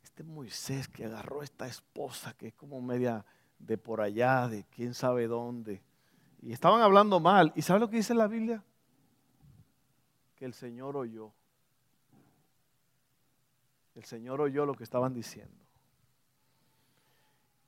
Este 0.03 0.23
Moisés 0.23 0.87
que 0.87 1.05
agarró 1.05 1.41
a 1.41 1.43
esta 1.43 1.67
esposa 1.67 2.33
que 2.33 2.47
es 2.47 2.53
como 2.53 2.81
media 2.81 3.25
de 3.59 3.77
por 3.77 4.01
allá, 4.01 4.47
de 4.47 4.63
quién 4.65 4.93
sabe 4.93 5.27
dónde 5.27 5.81
y 6.41 6.53
estaban 6.53 6.81
hablando 6.81 7.19
mal. 7.19 7.51
¿Y 7.55 7.61
sabe 7.61 7.79
lo 7.79 7.89
que 7.89 7.97
dice 7.97 8.13
la 8.13 8.27
Biblia? 8.27 8.63
Que 10.35 10.45
el 10.45 10.53
Señor 10.53 10.95
oyó. 10.95 11.33
El 13.95 14.05
Señor 14.05 14.41
oyó 14.41 14.65
lo 14.65 14.75
que 14.75 14.83
estaban 14.83 15.13
diciendo. 15.13 15.66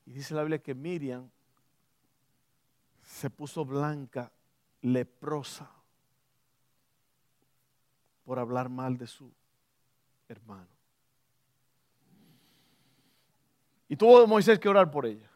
Y 0.10 0.14
dice 0.14 0.34
la 0.34 0.42
Biblia 0.42 0.58
que 0.58 0.74
Miriam 0.74 1.30
se 3.04 3.30
puso 3.30 3.64
blanca, 3.64 4.32
leprosa, 4.82 5.70
por 8.26 8.40
hablar 8.40 8.70
mal 8.70 8.98
de 8.98 9.06
su 9.06 9.32
hermano. 10.28 10.68
Y 13.88 13.96
tuvo 13.96 14.26
Moisés 14.26 14.58
que 14.58 14.68
orar 14.68 14.90
por 14.90 15.06
ella. 15.06 15.30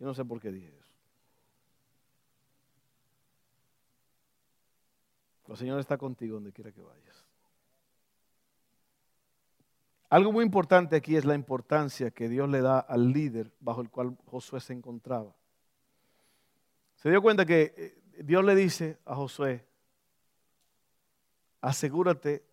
Yo 0.00 0.06
no 0.06 0.14
sé 0.14 0.24
por 0.24 0.40
qué 0.40 0.50
dije 0.50 0.76
eso. 0.76 0.92
El 5.46 5.56
Señor 5.56 5.78
está 5.78 5.96
contigo 5.96 6.34
donde 6.34 6.52
quiera 6.52 6.72
que 6.72 6.80
vayas. 6.80 7.25
Algo 10.08 10.32
muy 10.32 10.44
importante 10.44 10.96
aquí 10.96 11.16
es 11.16 11.24
la 11.24 11.34
importancia 11.34 12.10
que 12.10 12.28
Dios 12.28 12.48
le 12.48 12.60
da 12.60 12.78
al 12.78 13.12
líder 13.12 13.52
bajo 13.60 13.80
el 13.80 13.90
cual 13.90 14.16
Josué 14.26 14.60
se 14.60 14.72
encontraba. 14.72 15.34
Se 16.96 17.10
dio 17.10 17.20
cuenta 17.20 17.44
que 17.44 17.74
eh, 17.76 18.22
Dios 18.22 18.44
le 18.44 18.54
dice 18.54 18.98
a 19.04 19.16
Josué, 19.16 19.66
asegúrate 21.60 22.44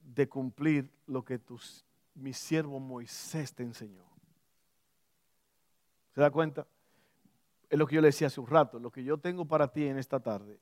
de 0.00 0.28
cumplir 0.28 0.90
lo 1.06 1.24
que 1.24 1.40
mi 2.14 2.32
siervo 2.32 2.78
Moisés 2.78 3.52
te 3.52 3.62
enseñó. 3.62 4.04
¿Se 6.14 6.20
da 6.20 6.30
cuenta? 6.30 6.66
Es 7.68 7.78
lo 7.78 7.86
que 7.86 7.96
yo 7.96 8.00
le 8.00 8.08
decía 8.08 8.26
hace 8.26 8.40
un 8.40 8.46
rato. 8.46 8.78
Lo 8.78 8.92
que 8.92 9.02
yo 9.02 9.18
tengo 9.18 9.46
para 9.46 9.68
ti 9.72 9.86
en 9.86 9.98
esta 9.98 10.20
tarde 10.20 10.60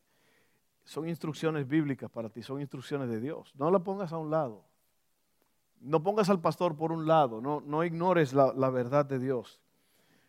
son 0.85 1.09
instrucciones 1.09 1.67
bíblicas 1.67 2.11
para 2.11 2.29
ti, 2.29 2.43
son 2.43 2.61
instrucciones 2.61 3.09
de 3.09 3.21
Dios. 3.21 3.53
No 3.57 3.71
la 3.71 3.81
pongas 3.81 4.13
a 4.13 4.19
un 4.19 4.31
lado. 4.31 4.65
No 5.81 6.03
pongas 6.03 6.29
al 6.31 6.41
pastor 6.41 6.77
por 6.77 6.93
un 6.93 7.07
lado, 7.07 7.41
no, 7.41 7.61
no 7.61 7.85
ignores 7.85 8.33
la, 8.33 8.71
verdad 8.71 9.05
de 9.07 9.19
Dios. 9.19 9.61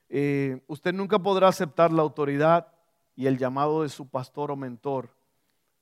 Eh, 0.10 0.62
usted 0.68 0.94
nunca 0.94 1.20
podrá 1.20 1.50
aceptar 1.50 1.92
la 1.92 2.02
autoridad 2.02 2.68
y 3.16 3.28
el 3.28 3.38
llamado 3.38 3.84
de 3.84 3.90
su 3.90 4.08
pastor 4.08 4.52
o 4.52 4.56
mentor 4.56 5.10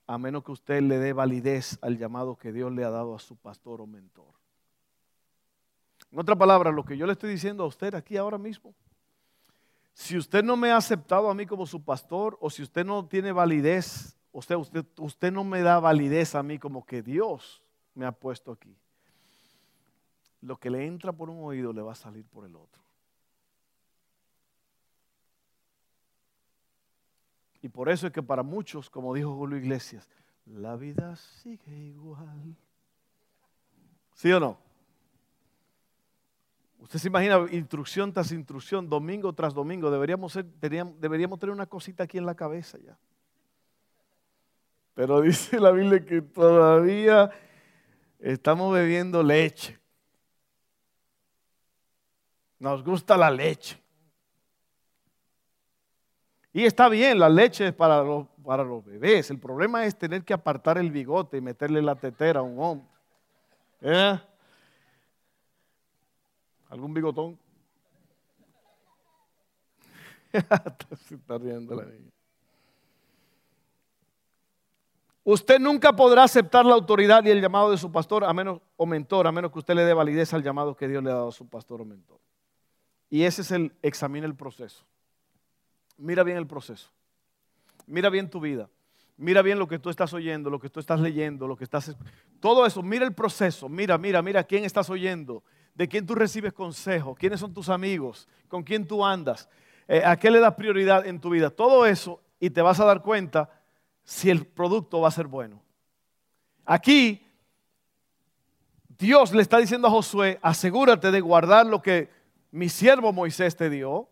a 0.10 0.18
menos 0.18 0.44
que 0.44 0.52
usted 0.52 0.82
le 0.82 0.98
dé 0.98 1.14
validez 1.14 1.78
al 1.84 2.00
llamado 2.00 2.36
que 2.36 2.52
Dios 2.52 2.72
le 2.72 2.84
ha 2.84 2.90
dado 2.90 3.14
a 3.14 3.20
su 3.20 3.36
pastor 3.36 3.80
o 3.80 3.86
mentor. 3.86 4.34
En 6.12 6.18
otra 6.18 6.36
palabra, 6.36 6.72
lo 6.72 6.84
que 6.84 6.98
yo 6.98 7.06
le 7.06 7.12
estoy 7.12 7.30
diciendo 7.30 7.64
a 7.64 7.68
usted 7.68 7.94
aquí 7.94 8.18
ahora 8.18 8.40
mismo, 8.40 8.74
si 9.94 10.18
usted 10.18 10.44
no 10.44 10.58
me 10.58 10.72
ha 10.72 10.78
aceptado 10.78 11.30
a 11.30 11.36
mí 11.36 11.46
como 11.46 11.68
su 11.68 11.84
pastor 11.84 12.40
o 12.42 12.50
si 12.50 12.64
usted 12.64 12.84
no 12.84 13.06
tiene 13.06 13.32
validez, 13.32 14.18
usted, 14.32 14.56
usted, 14.56 14.84
usted 14.98 15.32
no 15.32 15.44
me 15.44 15.62
da 15.62 15.80
validez 15.80 16.34
a 16.34 16.42
mí 16.42 16.58
como 16.58 16.84
que 16.88 17.04
Dios 17.04 17.62
me 17.94 18.08
ha 18.08 18.12
puesto 18.12 18.52
aquí, 18.52 18.76
lo 20.42 20.58
que 20.58 20.70
le 20.70 20.86
entra 20.86 21.12
por 21.12 21.30
un 21.30 21.44
oído 21.44 21.74
le 21.74 21.82
va 21.82 21.94
a 21.94 21.96
salir 21.96 22.26
por 22.26 22.46
el 22.46 22.56
otro. 22.56 22.82
Y 27.62 27.70
por 27.70 27.90
eso 27.90 28.08
es 28.08 28.14
que 28.14 28.24
para 28.24 28.44
muchos, 28.44 28.90
como 28.90 29.14
dijo 29.14 29.36
Julio 29.36 29.58
Iglesias, 29.58 30.08
la 30.46 30.76
vida 30.76 31.16
sigue 31.16 31.76
igual. 31.76 32.56
¿Sí 34.14 34.32
o 34.32 34.40
no? 34.40 34.58
Usted 36.80 37.00
se 37.00 37.08
imagina 37.10 37.46
instrucción 37.52 38.14
tras 38.14 38.32
instrucción, 38.32 38.88
domingo 38.88 39.34
tras 39.34 39.54
domingo. 39.54 39.92
Deberíamos, 39.92 40.40
deberíamos 40.62 41.40
tener 41.40 41.54
una 41.54 41.66
cosita 41.66 42.04
aquí 42.06 42.18
en 42.18 42.26
la 42.26 42.36
cabeza 42.36 42.78
ya. 42.78 42.98
Pero 44.94 45.22
dice 45.22 45.60
la 45.60 45.72
Biblia 45.72 46.04
que 46.06 46.22
todavía 46.22 47.30
estamos 48.20 48.74
bebiendo 48.74 49.22
leche. 49.24 49.79
Nos 52.60 52.84
gusta 52.84 53.18
la 53.18 53.32
leche. 53.32 53.82
Y 56.52 56.66
está 56.66 56.90
bien, 56.90 57.20
la 57.20 57.30
leche 57.30 57.68
es 57.68 57.74
para 57.74 58.04
los, 58.04 58.28
para 58.44 58.64
los 58.64 58.84
bebés. 58.84 59.30
El 59.30 59.40
problema 59.40 59.86
es 59.86 59.98
tener 59.98 60.24
que 60.24 60.34
apartar 60.34 60.78
el 60.78 60.92
bigote 60.92 61.38
y 61.38 61.42
meterle 61.42 61.82
la 61.82 61.96
tetera 61.96 62.42
a 62.42 62.44
un 62.44 62.60
hombre. 62.60 62.88
¿Eh? 63.82 64.20
¿Algún 66.70 66.94
bigotón? 66.94 67.40
Está 70.34 71.38
riendo 71.38 71.76
la 71.76 71.86
niña. 71.86 72.12
Usted 75.24 75.60
nunca 75.60 75.94
podrá 75.94 76.24
aceptar 76.24 76.66
la 76.66 76.74
autoridad 76.74 77.24
y 77.24 77.30
el 77.30 77.42
llamado 77.42 77.70
de 77.72 77.78
su 77.78 77.92
pastor 77.92 78.24
a 78.24 78.34
menos, 78.34 78.60
o 78.76 78.86
mentor, 78.86 79.28
a 79.28 79.32
menos 79.32 79.52
que 79.52 79.60
usted 79.60 79.76
le 79.76 79.86
dé 79.86 79.94
validez 79.94 80.34
al 80.34 80.42
llamado 80.42 80.76
que 80.76 80.88
Dios 80.88 81.04
le 81.04 81.12
ha 81.12 81.16
dado 81.16 81.30
a 81.30 81.32
su 81.32 81.48
pastor 81.48 81.82
o 81.82 81.86
mentor. 81.86 82.20
Y 83.10 83.24
ese 83.24 83.42
es 83.42 83.52
el, 83.52 83.74
examina 83.82 84.26
el 84.26 84.36
proceso. 84.36 84.86
Mira 85.98 86.24
bien 86.24 86.38
el 86.38 86.48
proceso. 86.48 86.90
Mira 87.88 88.10
bien 88.10 88.30
tu 88.30 88.40
vida. 88.40 88.70
Mira 89.18 89.42
bien 89.42 89.60
lo 89.60 89.68
que 89.68 89.80
tú 89.80 89.90
estás 89.90 90.14
oyendo, 90.14 90.50
lo 90.50 90.60
que 90.60 90.70
tú 90.70 90.80
estás 90.80 91.00
leyendo, 91.00 91.48
lo 91.48 91.58
que 91.58 91.66
estás... 91.66 91.96
Todo 92.40 92.66
eso, 92.66 92.82
mira 92.82 93.06
el 93.06 93.14
proceso. 93.14 93.68
Mira, 93.68 93.98
mira, 93.98 94.22
mira 94.22 94.44
quién 94.44 94.64
estás 94.64 94.90
oyendo, 94.90 95.44
de 95.76 95.88
quién 95.88 96.06
tú 96.06 96.16
recibes 96.16 96.54
consejo, 96.54 97.16
quiénes 97.16 97.40
son 97.40 97.54
tus 97.54 97.68
amigos, 97.68 98.30
con 98.48 98.64
quién 98.64 98.88
tú 98.88 99.06
andas, 99.06 99.50
eh, 99.88 100.04
a 100.06 100.16
qué 100.18 100.32
le 100.32 100.40
das 100.40 100.54
prioridad 100.54 101.06
en 101.06 101.20
tu 101.20 101.32
vida. 101.32 101.50
Todo 101.50 101.86
eso 101.86 102.22
y 102.40 102.50
te 102.50 102.62
vas 102.62 102.80
a 102.80 102.86
dar 102.86 103.02
cuenta 103.02 103.50
si 104.04 104.30
el 104.30 104.46
producto 104.46 105.02
va 105.02 105.10
a 105.10 105.12
ser 105.12 105.28
bueno. 105.28 105.62
Aquí 106.66 107.26
Dios 108.98 109.34
le 109.34 109.42
está 109.42 109.58
diciendo 109.58 109.88
a 109.88 109.92
Josué, 109.92 110.40
asegúrate 110.42 111.12
de 111.12 111.22
guardar 111.22 111.66
lo 111.66 111.82
que 111.82 112.10
mi 112.52 112.70
siervo 112.70 113.14
Moisés 113.14 113.56
te 113.56 113.70
dio, 113.70 114.10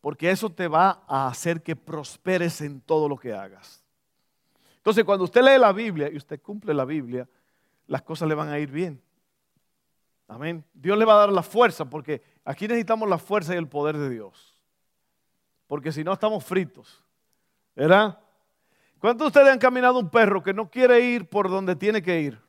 porque 0.00 0.30
eso 0.30 0.50
te 0.50 0.68
va 0.68 1.02
a 1.06 1.28
hacer 1.28 1.62
que 1.62 1.76
prosperes 1.76 2.60
en 2.60 2.80
todo 2.80 3.08
lo 3.08 3.16
que 3.16 3.32
hagas. 3.32 3.82
Entonces, 4.76 5.04
cuando 5.04 5.24
usted 5.24 5.42
lee 5.42 5.58
la 5.58 5.72
Biblia 5.72 6.08
y 6.10 6.16
usted 6.16 6.40
cumple 6.40 6.72
la 6.72 6.84
Biblia, 6.84 7.28
las 7.86 8.02
cosas 8.02 8.28
le 8.28 8.34
van 8.34 8.48
a 8.48 8.58
ir 8.58 8.70
bien. 8.70 9.02
Amén. 10.28 10.64
Dios 10.72 10.96
le 10.96 11.04
va 11.04 11.14
a 11.14 11.18
dar 11.18 11.32
la 11.32 11.42
fuerza, 11.42 11.84
porque 11.84 12.22
aquí 12.44 12.68
necesitamos 12.68 13.08
la 13.08 13.18
fuerza 13.18 13.54
y 13.54 13.58
el 13.58 13.66
poder 13.66 13.96
de 13.96 14.10
Dios. 14.10 14.54
Porque 15.66 15.90
si 15.90 16.04
no, 16.04 16.12
estamos 16.12 16.44
fritos. 16.44 17.02
¿Verdad? 17.74 18.18
¿Cuántos 18.98 19.26
de 19.26 19.28
ustedes 19.28 19.52
han 19.52 19.58
caminado 19.58 19.98
un 19.98 20.10
perro 20.10 20.42
que 20.42 20.52
no 20.52 20.70
quiere 20.70 21.00
ir 21.00 21.28
por 21.28 21.48
donde 21.48 21.76
tiene 21.76 22.02
que 22.02 22.20
ir? 22.20 22.40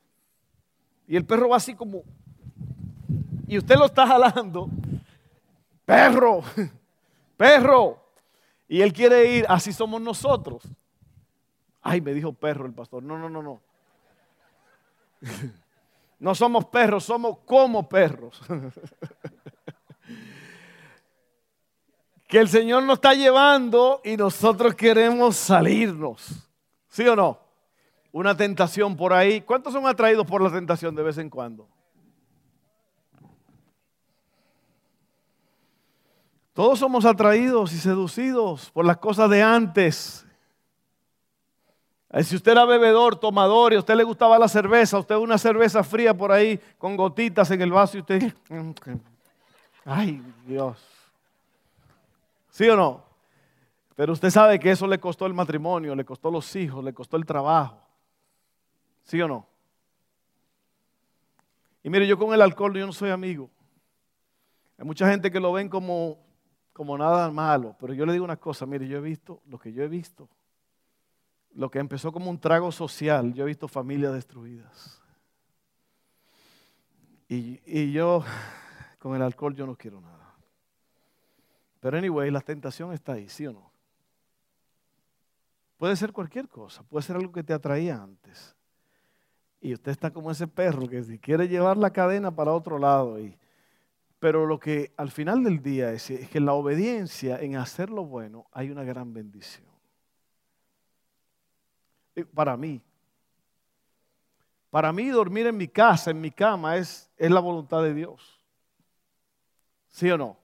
Y 1.07 1.15
el 1.15 1.25
perro 1.25 1.49
va 1.49 1.57
así 1.57 1.75
como... 1.75 2.03
Y 3.47 3.57
usted 3.57 3.75
lo 3.75 3.85
está 3.85 4.05
jalando. 4.05 4.69
Perro, 5.89 6.43
perro. 7.35 7.97
Y 8.67 8.79
él 8.79 8.93
quiere 8.93 9.25
ir, 9.25 9.45
así 9.49 9.73
somos 9.73 9.99
nosotros. 9.99 10.61
Ay, 11.81 11.99
me 11.99 12.13
dijo 12.13 12.31
perro 12.31 12.67
el 12.67 12.73
pastor. 12.73 13.01
No, 13.01 13.17
no, 13.17 13.27
no, 13.27 13.41
no. 13.41 13.61
No 16.19 16.35
somos 16.35 16.65
perros, 16.65 17.05
somos 17.05 17.39
como 17.45 17.89
perros. 17.89 18.39
Que 22.27 22.37
el 22.37 22.47
Señor 22.47 22.83
nos 22.83 22.97
está 22.97 23.15
llevando 23.15 24.01
y 24.03 24.15
nosotros 24.15 24.75
queremos 24.75 25.35
salirnos. 25.35 26.47
¿Sí 26.87 27.07
o 27.07 27.15
no? 27.15 27.39
Una 28.11 28.37
tentación 28.37 28.95
por 28.95 29.13
ahí. 29.13 29.41
¿Cuántos 29.41 29.73
son 29.73 29.87
atraídos 29.87 30.27
por 30.27 30.43
la 30.43 30.51
tentación 30.51 30.93
de 30.93 31.01
vez 31.01 31.17
en 31.17 31.31
cuando? 31.31 31.67
Todos 36.59 36.77
somos 36.77 37.05
atraídos 37.05 37.71
y 37.71 37.77
seducidos 37.77 38.69
por 38.71 38.83
las 38.83 38.97
cosas 38.97 39.29
de 39.29 39.41
antes. 39.41 40.27
Si 42.21 42.35
usted 42.35 42.51
era 42.51 42.65
bebedor, 42.65 43.15
tomador 43.15 43.71
y 43.71 43.77
a 43.77 43.79
usted 43.79 43.95
le 43.95 44.03
gustaba 44.03 44.37
la 44.37 44.49
cerveza, 44.49 44.99
usted 44.99 45.15
una 45.15 45.37
cerveza 45.37 45.85
fría 45.85 46.13
por 46.13 46.33
ahí 46.33 46.59
con 46.77 46.97
gotitas 46.97 47.49
en 47.51 47.61
el 47.61 47.71
vaso 47.71 47.95
y 47.95 48.01
usted, 48.01 48.33
ay 49.85 50.21
Dios. 50.45 50.85
¿Sí 52.49 52.67
o 52.67 52.75
no? 52.75 53.05
Pero 53.95 54.11
usted 54.11 54.29
sabe 54.29 54.59
que 54.59 54.71
eso 54.71 54.85
le 54.85 54.99
costó 54.99 55.25
el 55.25 55.33
matrimonio, 55.33 55.95
le 55.95 56.03
costó 56.03 56.29
los 56.29 56.53
hijos, 56.57 56.83
le 56.83 56.91
costó 56.91 57.15
el 57.15 57.25
trabajo. 57.25 57.79
¿Sí 59.05 59.21
o 59.21 59.29
no? 59.29 59.47
Y 61.83 61.89
mire, 61.89 62.05
yo 62.05 62.17
con 62.17 62.33
el 62.33 62.41
alcohol 62.41 62.77
yo 62.77 62.85
no 62.85 62.91
soy 62.91 63.11
amigo. 63.11 63.49
Hay 64.77 64.83
mucha 64.83 65.09
gente 65.09 65.31
que 65.31 65.39
lo 65.39 65.53
ven 65.53 65.69
como 65.69 66.27
como 66.73 66.97
nada 66.97 67.29
malo, 67.31 67.75
pero 67.79 67.93
yo 67.93 68.05
le 68.05 68.13
digo 68.13 68.25
una 68.25 68.37
cosa, 68.37 68.65
mire, 68.65 68.87
yo 68.87 68.97
he 68.97 69.01
visto 69.01 69.41
lo 69.47 69.59
que 69.59 69.73
yo 69.73 69.83
he 69.83 69.87
visto, 69.87 70.29
lo 71.53 71.69
que 71.69 71.79
empezó 71.79 72.11
como 72.11 72.29
un 72.29 72.39
trago 72.39 72.71
social, 72.71 73.33
yo 73.33 73.43
he 73.43 73.47
visto 73.47 73.67
familias 73.67 74.13
destruidas. 74.13 75.01
Y, 77.27 77.59
y 77.65 77.91
yo, 77.91 78.23
con 78.99 79.15
el 79.15 79.21
alcohol, 79.21 79.55
yo 79.55 79.65
no 79.65 79.75
quiero 79.75 80.01
nada. 80.01 80.33
Pero 81.79 81.97
anyway, 81.97 82.29
la 82.31 82.41
tentación 82.41 82.93
está 82.93 83.13
ahí, 83.13 83.29
¿sí 83.29 83.47
o 83.47 83.53
no? 83.53 83.71
Puede 85.77 85.95
ser 85.95 86.11
cualquier 86.11 86.49
cosa, 86.49 86.83
puede 86.83 87.03
ser 87.03 87.15
algo 87.15 87.31
que 87.31 87.43
te 87.43 87.53
atraía 87.53 88.01
antes. 88.01 88.55
Y 89.61 89.73
usted 89.73 89.91
está 89.91 90.11
como 90.11 90.29
ese 90.29 90.47
perro 90.47 90.87
que 90.87 91.03
si 91.03 91.17
quiere 91.19 91.47
llevar 91.47 91.77
la 91.77 91.91
cadena 91.91 92.31
para 92.31 92.51
otro 92.51 92.77
lado 92.77 93.19
y 93.19 93.37
pero 94.19 94.45
lo 94.45 94.59
que 94.59 94.93
al 94.97 95.11
final 95.11 95.43
del 95.43 95.61
día 95.61 95.91
es, 95.91 96.07
que 96.07 96.37
en 96.37 96.45
la 96.45 96.53
obediencia, 96.53 97.39
en 97.39 97.55
hacer 97.55 97.89
lo 97.89 98.05
bueno, 98.05 98.47
hay 98.51 98.69
una 98.69 98.83
gran 98.83 99.13
bendición. 99.13 99.67
Para 102.33 102.57
mí, 102.57 102.81
Para 104.69 104.93
mí 104.93 105.07
dormir 105.07 105.47
en 105.47 105.57
mi 105.57 105.67
casa, 105.67 106.11
en 106.11 106.21
mi 106.21 106.31
cama, 106.31 106.77
es, 106.77 107.09
es 107.17 107.31
la 107.31 107.39
voluntad 107.39 107.81
de 107.81 107.93
Dios. 107.93 108.39
¿Sí 109.87 110.09
o 110.11 110.17
no? 110.17 110.37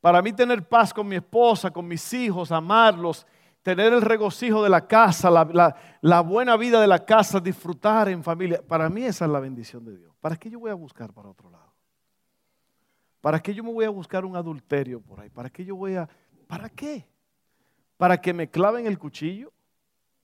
Para 0.00 0.22
mí 0.22 0.32
tener 0.32 0.68
paz 0.68 0.94
con 0.94 1.08
mi 1.08 1.16
esposa, 1.16 1.70
con 1.70 1.88
mis 1.88 2.12
hijos, 2.12 2.52
amarlos, 2.52 3.26
tener 3.62 3.92
el 3.92 4.02
regocijo 4.02 4.62
de 4.62 4.68
la 4.68 4.86
casa, 4.86 5.30
la, 5.30 5.74
la, 6.02 6.20
buena 6.20 6.56
vida 6.56 6.80
de 6.80 6.86
la 6.86 7.04
casa, 7.04 7.40
disfrutar 7.40 8.08
en 8.10 8.22
familia. 8.22 8.62
Para 8.62 8.88
mí 8.88 9.02
esa 9.02 9.24
es 9.24 9.30
la 9.30 9.40
bendición 9.40 9.84
de 9.84 9.96
Dios. 9.96 10.14
¿Para 10.20 10.36
qué 10.36 10.50
yo 10.50 10.60
voy 10.60 10.70
a 10.70 10.74
buscar 10.74 11.12
para 11.12 11.30
otro 11.30 11.50
lado? 11.50 11.63
¿Para 13.24 13.40
qué 13.40 13.54
yo 13.54 13.64
me 13.64 13.72
voy 13.72 13.86
a 13.86 13.88
buscar 13.88 14.22
un 14.26 14.36
adulterio 14.36 15.00
por 15.00 15.18
ahí? 15.18 15.30
¿Para 15.30 15.48
qué 15.48 15.64
yo 15.64 15.74
voy 15.76 15.94
a... 15.94 16.06
¿Para 16.46 16.68
qué? 16.68 17.08
¿Para 17.96 18.20
que 18.20 18.34
me 18.34 18.50
claven 18.50 18.86
el 18.86 18.98
cuchillo? 18.98 19.50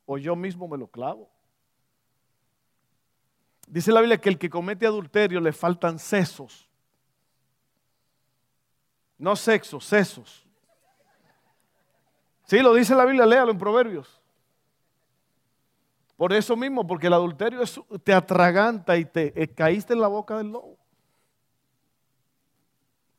¿O 0.04 0.18
yo 0.18 0.36
mismo 0.36 0.68
me 0.68 0.76
lo 0.76 0.86
clavo? 0.86 1.30
Dice 3.66 3.90
la 3.90 4.00
Biblia 4.00 4.20
que 4.20 4.28
el 4.28 4.36
que 4.36 4.50
comete 4.50 4.84
adulterio 4.84 5.40
le 5.40 5.50
faltan 5.54 5.98
sesos. 5.98 6.68
No 9.16 9.34
sexo, 9.34 9.80
sesos. 9.80 10.46
Sí, 12.44 12.58
lo 12.58 12.74
dice 12.74 12.94
la 12.94 13.06
Biblia, 13.06 13.24
léalo 13.24 13.50
en 13.50 13.56
Proverbios. 13.56 14.20
Por 16.18 16.34
eso 16.34 16.54
mismo, 16.54 16.86
porque 16.86 17.06
el 17.06 17.14
adulterio 17.14 17.62
te 18.04 18.12
atraganta 18.12 18.98
y 18.98 19.06
te 19.06 19.42
eh, 19.42 19.48
caíste 19.48 19.94
en 19.94 20.02
la 20.02 20.08
boca 20.08 20.36
del 20.36 20.48
lobo. 20.48 20.79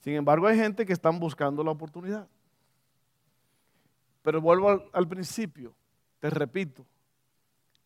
Sin 0.02 0.14
embargo, 0.14 0.48
hay 0.48 0.58
gente 0.58 0.86
que 0.86 0.94
están 0.94 1.20
buscando 1.20 1.64
la 1.64 1.72
oportunidad. 1.72 2.28
Pero 4.24 4.42
vuelvo 4.42 4.84
al 4.92 5.08
principio, 5.08 5.74
te 6.20 6.30
repito, 6.30 6.86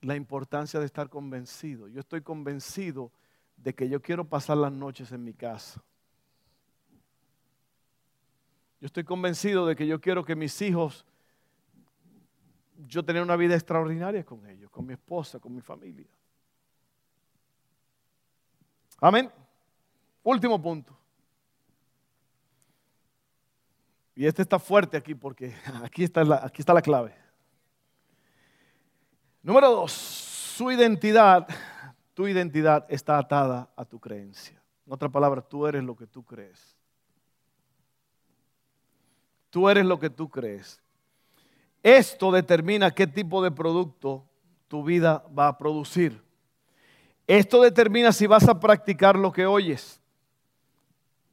la 0.01 0.15
importancia 0.15 0.79
de 0.79 0.85
estar 0.85 1.09
convencido. 1.09 1.87
Yo 1.87 1.99
estoy 1.99 2.21
convencido 2.21 3.11
de 3.57 3.73
que 3.73 3.89
yo 3.89 4.01
quiero 4.01 4.25
pasar 4.25 4.57
las 4.57 4.71
noches 4.71 5.11
en 5.11 5.23
mi 5.23 5.33
casa. 5.33 5.81
Yo 8.79 8.85
estoy 8.85 9.03
convencido 9.03 9.65
de 9.65 9.75
que 9.75 9.87
yo 9.87 9.99
quiero 9.99 10.23
que 10.23 10.35
mis 10.35 10.61
hijos, 10.61 11.05
yo 12.87 13.03
tener 13.03 13.23
una 13.23 13.35
vida 13.35 13.55
extraordinaria 13.55 14.23
con 14.23 14.45
ellos, 14.45 14.69
con 14.69 14.85
mi 14.85 14.93
esposa, 14.93 15.39
con 15.39 15.53
mi 15.53 15.61
familia. 15.61 16.07
Amén. 18.99 19.31
Último 20.23 20.61
punto. 20.61 21.04
Y 24.15 24.25
este 24.25 24.41
está 24.41 24.57
fuerte 24.57 24.95
aquí 24.95 25.13
porque 25.13 25.53
aquí 25.83 26.03
está 26.03 26.23
la, 26.23 26.41
aquí 26.43 26.61
está 26.61 26.73
la 26.73 26.81
clave. 26.81 27.13
Número 29.43 29.69
dos, 29.69 29.91
su 29.91 30.71
identidad, 30.71 31.47
tu 32.13 32.27
identidad 32.27 32.85
está 32.89 33.17
atada 33.17 33.69
a 33.75 33.85
tu 33.85 33.99
creencia. 33.99 34.59
En 34.87 34.93
otra 34.93 35.09
palabra, 35.09 35.41
tú 35.41 35.67
eres 35.67 35.83
lo 35.83 35.95
que 35.95 36.07
tú 36.07 36.23
crees. 36.23 36.75
Tú 39.49 39.69
eres 39.69 39.85
lo 39.85 39.99
que 39.99 40.09
tú 40.09 40.29
crees. 40.29 40.81
Esto 41.83 42.31
determina 42.31 42.91
qué 42.91 43.05
tipo 43.05 43.43
de 43.43 43.51
producto 43.51 44.25
tu 44.67 44.83
vida 44.83 45.23
va 45.37 45.47
a 45.47 45.57
producir. 45.57 46.23
Esto 47.27 47.61
determina 47.61 48.11
si 48.11 48.27
vas 48.27 48.47
a 48.47 48.59
practicar 48.59 49.15
lo 49.15 49.31
que 49.31 49.45
oyes. 49.45 50.01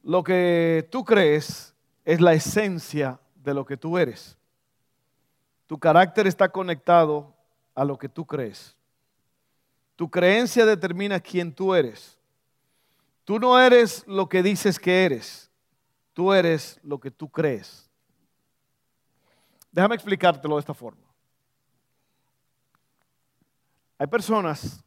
Lo 0.02 0.22
que 0.22 0.86
tú 0.90 1.04
crees 1.04 1.71
es 2.04 2.20
la 2.20 2.32
esencia 2.32 3.20
de 3.36 3.54
lo 3.54 3.64
que 3.64 3.76
tú 3.76 3.98
eres. 3.98 4.36
Tu 5.66 5.78
carácter 5.78 6.26
está 6.26 6.48
conectado 6.48 7.34
a 7.74 7.84
lo 7.84 7.96
que 7.96 8.08
tú 8.08 8.26
crees. 8.26 8.76
Tu 9.96 10.10
creencia 10.10 10.66
determina 10.66 11.20
quién 11.20 11.52
tú 11.52 11.74
eres. 11.74 12.18
Tú 13.24 13.38
no 13.38 13.58
eres 13.58 14.04
lo 14.06 14.28
que 14.28 14.42
dices 14.42 14.78
que 14.78 15.04
eres, 15.04 15.50
tú 16.12 16.32
eres 16.32 16.80
lo 16.82 16.98
que 16.98 17.10
tú 17.10 17.28
crees. 17.28 17.88
Déjame 19.70 19.94
explicártelo 19.94 20.56
de 20.56 20.60
esta 20.60 20.74
forma. 20.74 21.06
Hay 23.96 24.06
personas 24.08 24.84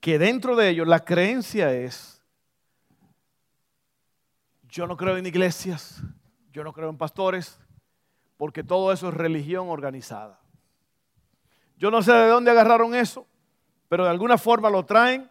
que 0.00 0.18
dentro 0.18 0.56
de 0.56 0.70
ellos 0.70 0.88
la 0.88 1.04
creencia 1.04 1.72
es, 1.72 2.17
yo 4.68 4.86
no 4.86 4.96
creo 4.96 5.16
en 5.16 5.26
iglesias, 5.26 6.02
yo 6.52 6.62
no 6.62 6.72
creo 6.72 6.90
en 6.90 6.98
pastores, 6.98 7.58
porque 8.36 8.62
todo 8.62 8.92
eso 8.92 9.08
es 9.08 9.14
religión 9.14 9.68
organizada. 9.68 10.40
Yo 11.76 11.90
no 11.90 12.02
sé 12.02 12.12
de 12.12 12.28
dónde 12.28 12.50
agarraron 12.50 12.94
eso, 12.94 13.26
pero 13.88 14.04
de 14.04 14.10
alguna 14.10 14.36
forma 14.36 14.70
lo 14.70 14.84
traen. 14.84 15.28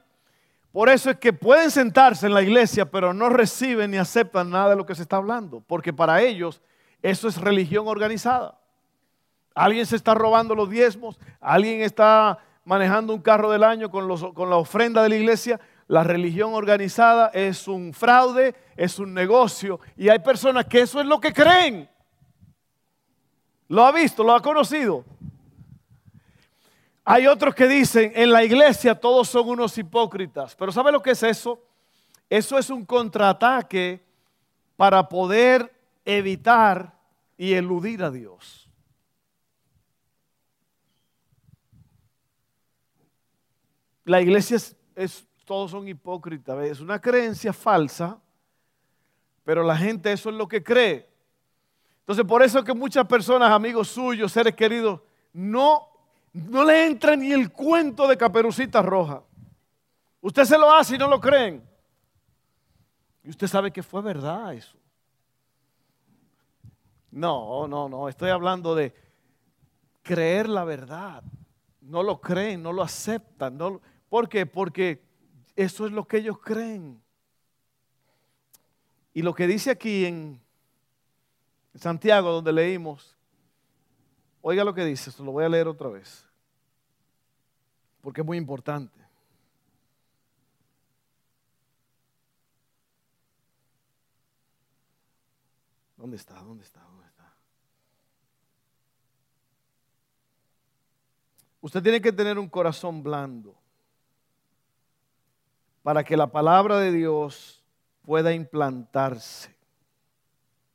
Por 0.71 0.89
eso 0.89 1.09
es 1.09 1.17
que 1.17 1.33
pueden 1.33 1.71
sentarse 1.71 2.27
en 2.27 2.33
la 2.33 2.41
iglesia, 2.41 2.89
pero 2.89 3.13
no 3.13 3.29
reciben 3.29 3.91
ni 3.91 3.97
aceptan 3.97 4.49
nada 4.49 4.71
de 4.71 4.75
lo 4.75 4.85
que 4.85 4.95
se 4.95 5.01
está 5.01 5.17
hablando, 5.17 5.61
porque 5.61 5.93
para 5.93 6.21
ellos 6.21 6.61
eso 7.01 7.27
es 7.27 7.39
religión 7.39 7.87
organizada. 7.87 8.59
Alguien 9.53 9.85
se 9.85 9.95
está 9.95 10.13
robando 10.13 10.53
los 10.55 10.69
diezmos, 10.69 11.19
alguien 11.39 11.81
está 11.81 12.39
manejando 12.63 13.13
un 13.13 13.21
carro 13.21 13.49
del 13.49 13.63
año 13.63 13.89
con, 13.89 14.33
con 14.33 14.49
la 14.49 14.57
ofrenda 14.57 15.01
de 15.01 15.09
la 15.09 15.15
iglesia. 15.15 15.59
La 15.87 16.03
religión 16.03 16.53
organizada 16.53 17.27
es 17.33 17.67
un 17.67 17.93
fraude, 17.93 18.55
es 18.75 18.99
un 18.99 19.13
negocio, 19.13 19.79
y 19.95 20.09
hay 20.09 20.19
personas 20.19 20.65
que 20.65 20.81
eso 20.81 20.99
es 20.99 21.05
lo 21.05 21.19
que 21.19 21.33
creen. 21.33 21.89
Lo 23.69 23.85
ha 23.85 23.91
visto, 23.91 24.23
lo 24.23 24.33
ha 24.33 24.41
conocido. 24.41 25.05
Hay 27.03 27.25
otros 27.25 27.55
que 27.55 27.67
dicen, 27.67 28.11
en 28.15 28.31
la 28.33 28.43
iglesia 28.43 28.99
todos 28.99 29.29
son 29.29 29.47
unos 29.47 29.77
hipócritas. 29.77 30.55
Pero 30.55 30.73
¿sabe 30.73 30.91
lo 30.91 31.01
que 31.01 31.11
es 31.11 31.23
eso? 31.23 31.63
Eso 32.29 32.57
es 32.57 32.69
un 32.69 32.85
contraataque 32.85 34.03
para 34.75 35.07
poder 35.07 35.73
evitar 36.03 36.93
y 37.37 37.53
eludir 37.53 38.03
a 38.03 38.11
Dios. 38.11 38.69
La 44.03 44.21
iglesia 44.21 44.57
es, 44.95 45.26
todos 45.47 45.71
son 45.71 45.87
hipócritas, 45.87 46.63
es 46.65 46.81
una 46.81 46.99
creencia 46.99 47.53
falsa, 47.53 48.19
pero 49.45 49.63
la 49.63 49.77
gente 49.77 50.11
eso 50.11 50.29
es 50.29 50.35
lo 50.35 50.47
que 50.47 50.61
cree. 50.61 51.09
Entonces 52.01 52.25
por 52.25 52.43
eso 52.43 52.63
que 52.63 52.73
muchas 52.73 53.07
personas, 53.07 53.49
amigos 53.49 53.87
suyos, 53.87 54.31
seres 54.31 54.55
queridos, 54.55 55.01
no 55.31 55.87
no 56.33 56.63
le 56.63 56.85
entra 56.85 57.15
ni 57.15 57.31
el 57.31 57.51
cuento 57.51 58.07
de 58.07 58.17
caperucita 58.17 58.81
roja. 58.81 59.23
Usted 60.21 60.43
se 60.43 60.57
lo 60.57 60.71
hace 60.71 60.95
y 60.95 60.97
no 60.97 61.07
lo 61.07 61.19
creen. 61.19 61.67
Y 63.23 63.29
usted 63.29 63.47
sabe 63.47 63.71
que 63.71 63.81
fue 63.81 64.01
verdad 64.01 64.53
eso. 64.53 64.77
No, 67.09 67.67
no, 67.67 67.89
no. 67.89 68.07
Estoy 68.07 68.29
hablando 68.29 68.75
de 68.75 68.93
creer 70.03 70.47
la 70.47 70.63
verdad. 70.63 71.23
No 71.81 72.03
lo 72.03 72.21
creen, 72.21 72.61
no 72.61 72.71
lo 72.71 72.83
aceptan. 72.83 73.57
No, 73.57 73.81
¿Por 74.09 74.29
qué? 74.29 74.45
Porque 74.45 75.06
eso 75.57 75.85
es 75.85 75.91
lo 75.91 76.07
que 76.07 76.17
ellos 76.17 76.39
creen. 76.39 77.03
Y 79.13 79.23
lo 79.23 79.33
que 79.33 79.47
dice 79.47 79.71
aquí 79.71 80.05
en 80.05 80.39
Santiago, 81.75 82.31
donde 82.31 82.53
leímos, 82.53 83.17
Oiga 84.49 84.63
lo 84.63 84.73
que 84.73 84.85
dice, 84.85 85.11
se 85.11 85.21
lo 85.23 85.33
voy 85.33 85.43
a 85.43 85.49
leer 85.49 85.67
otra 85.67 85.89
vez, 85.89 86.25
porque 87.99 88.21
es 88.21 88.25
muy 88.25 88.37
importante. 88.37 88.97
¿Dónde 95.97 96.15
está? 96.15 96.35
¿Dónde 96.35 96.63
está? 96.63 96.79
¿Dónde 96.79 97.07
está? 97.07 97.33
Usted 101.59 101.83
tiene 101.83 101.99
que 101.99 102.13
tener 102.13 102.39
un 102.39 102.47
corazón 102.47 103.03
blando 103.03 103.53
para 105.87 106.03
que 106.03 106.17
la 106.17 106.27
palabra 106.27 106.79
de 106.79 106.91
Dios 106.91 107.63
pueda 108.01 108.33
implantarse. 108.33 109.55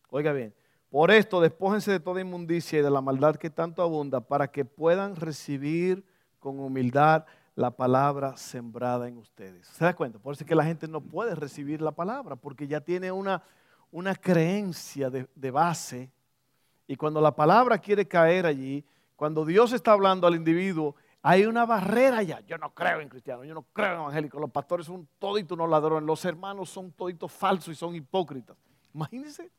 Oiga 0.09 0.33
bien, 0.33 0.55
por 0.89 1.11
esto, 1.11 1.43
despójense 1.43 1.91
de 1.91 2.01
toda 2.01 2.23
inmundicia 2.23 2.79
y 2.79 2.83
de 2.83 2.91
la 2.91 3.03
maldad 3.03 3.37
que 3.37 3.51
tanto 3.51 3.83
abunda, 3.83 4.23
para 4.23 4.51
que 4.51 4.65
puedan 4.65 5.15
recibir 5.17 6.03
con 6.39 6.59
humildad 6.59 7.27
la 7.55 7.71
palabra 7.73 8.39
sembrada 8.39 9.07
en 9.07 9.19
ustedes. 9.19 9.67
¿Se 9.67 9.85
da 9.85 9.95
cuenta? 9.95 10.19
Por 10.19 10.33
eso 10.33 10.45
es 10.45 10.49
que 10.49 10.55
la 10.55 10.65
gente 10.65 10.89
no 10.89 11.03
puede 11.03 11.35
recibir 11.35 11.83
la 11.83 11.93
palabra, 11.93 12.35
porque 12.35 12.67
ya 12.67 12.81
tiene 12.81 13.13
una, 13.13 13.43
una 13.91 14.15
creencia 14.15 15.11
de, 15.11 15.29
de 15.35 15.51
base. 15.51 16.11
Y 16.87 16.97
cuando 16.97 17.21
la 17.21 17.37
palabra 17.37 17.77
quiere 17.77 18.09
caer 18.09 18.47
allí, 18.47 18.83
cuando 19.15 19.45
Dios 19.45 19.75
está 19.75 19.93
hablando 19.93 20.27
al 20.27 20.37
individuo, 20.37 20.97
hay 21.23 21.47
una 21.47 21.65
barrera 21.65 22.23
ya. 22.23 22.41
Yo 22.41 22.59
no 22.59 22.75
creo 22.75 23.01
en 23.01 23.09
cristianos, 23.09 23.47
yo 23.47 23.55
no 23.55 23.63
creo 23.73 23.95
en 23.95 24.01
evangélicos. 24.01 24.41
Los 24.41 24.51
pastores 24.51 24.87
son 24.87 25.09
toditos 25.19 25.57
unos 25.57 25.71
ladrones, 25.71 26.05
los 26.05 26.25
hermanos 26.25 26.69
son 26.69 26.91
toditos 26.91 27.31
falsos 27.31 27.73
y 27.73 27.77
son 27.77 27.95
hipócritas. 27.95 28.57
Imagínense. 28.93 29.51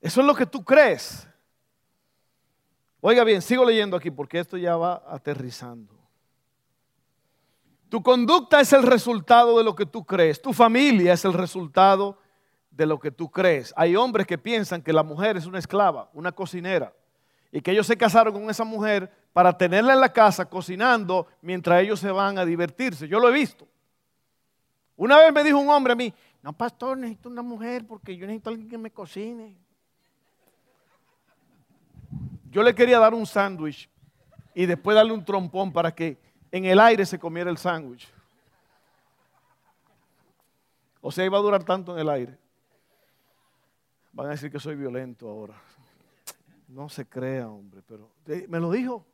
Eso 0.00 0.20
es 0.20 0.26
lo 0.26 0.34
que 0.34 0.46
tú 0.46 0.64
crees. 0.64 1.28
Oiga 3.00 3.24
bien, 3.24 3.42
sigo 3.42 3.64
leyendo 3.64 3.96
aquí 3.96 4.10
porque 4.10 4.38
esto 4.38 4.56
ya 4.56 4.76
va 4.76 5.02
aterrizando. 5.08 5.98
Tu 7.88 8.00
conducta 8.00 8.60
es 8.60 8.72
el 8.72 8.84
resultado 8.84 9.58
de 9.58 9.64
lo 9.64 9.74
que 9.74 9.84
tú 9.84 10.04
crees. 10.04 10.40
Tu 10.40 10.52
familia 10.52 11.12
es 11.12 11.24
el 11.24 11.32
resultado 11.32 12.18
de 12.70 12.86
lo 12.86 13.00
que 13.00 13.10
tú 13.10 13.28
crees. 13.30 13.74
Hay 13.76 13.96
hombres 13.96 14.28
que 14.28 14.38
piensan 14.38 14.80
que 14.80 14.92
la 14.92 15.02
mujer 15.02 15.36
es 15.36 15.46
una 15.46 15.58
esclava, 15.58 16.08
una 16.12 16.30
cocinera, 16.30 16.94
y 17.52 17.60
que 17.60 17.72
ellos 17.72 17.86
se 17.86 17.96
casaron 17.96 18.32
con 18.32 18.48
esa 18.48 18.64
mujer 18.64 19.10
para 19.32 19.56
tenerla 19.56 19.94
en 19.94 20.00
la 20.00 20.12
casa 20.12 20.48
cocinando 20.48 21.26
mientras 21.42 21.82
ellos 21.82 22.00
se 22.00 22.10
van 22.10 22.38
a 22.38 22.44
divertirse. 22.44 23.08
Yo 23.08 23.18
lo 23.18 23.28
he 23.28 23.32
visto. 23.32 23.66
Una 24.96 25.18
vez 25.18 25.32
me 25.32 25.42
dijo 25.42 25.58
un 25.58 25.68
hombre 25.68 25.92
a 25.92 25.96
mí, 25.96 26.12
no, 26.42 26.52
pastor, 26.52 26.96
necesito 26.96 27.28
una 27.28 27.42
mujer 27.42 27.86
porque 27.86 28.16
yo 28.16 28.26
necesito 28.26 28.50
alguien 28.50 28.68
que 28.68 28.78
me 28.78 28.90
cocine. 28.90 29.56
Yo 32.50 32.62
le 32.62 32.74
quería 32.74 32.98
dar 32.98 33.14
un 33.14 33.26
sándwich 33.26 33.88
y 34.54 34.66
después 34.66 34.94
darle 34.94 35.12
un 35.12 35.24
trompón 35.24 35.72
para 35.72 35.94
que 35.94 36.18
en 36.50 36.64
el 36.64 36.80
aire 36.80 37.06
se 37.06 37.18
comiera 37.18 37.50
el 37.50 37.58
sándwich. 37.58 38.08
O 41.00 41.10
sea, 41.10 41.24
iba 41.24 41.38
a 41.38 41.40
durar 41.40 41.64
tanto 41.64 41.94
en 41.94 42.00
el 42.00 42.08
aire. 42.08 42.38
Van 44.12 44.26
a 44.26 44.30
decir 44.30 44.50
que 44.50 44.58
soy 44.58 44.74
violento 44.74 45.28
ahora. 45.28 45.54
No 46.70 46.88
se 46.88 47.06
crea, 47.06 47.48
hombre, 47.48 47.82
pero 47.86 48.12
me 48.48 48.60
lo 48.60 48.70
dijo. 48.70 49.04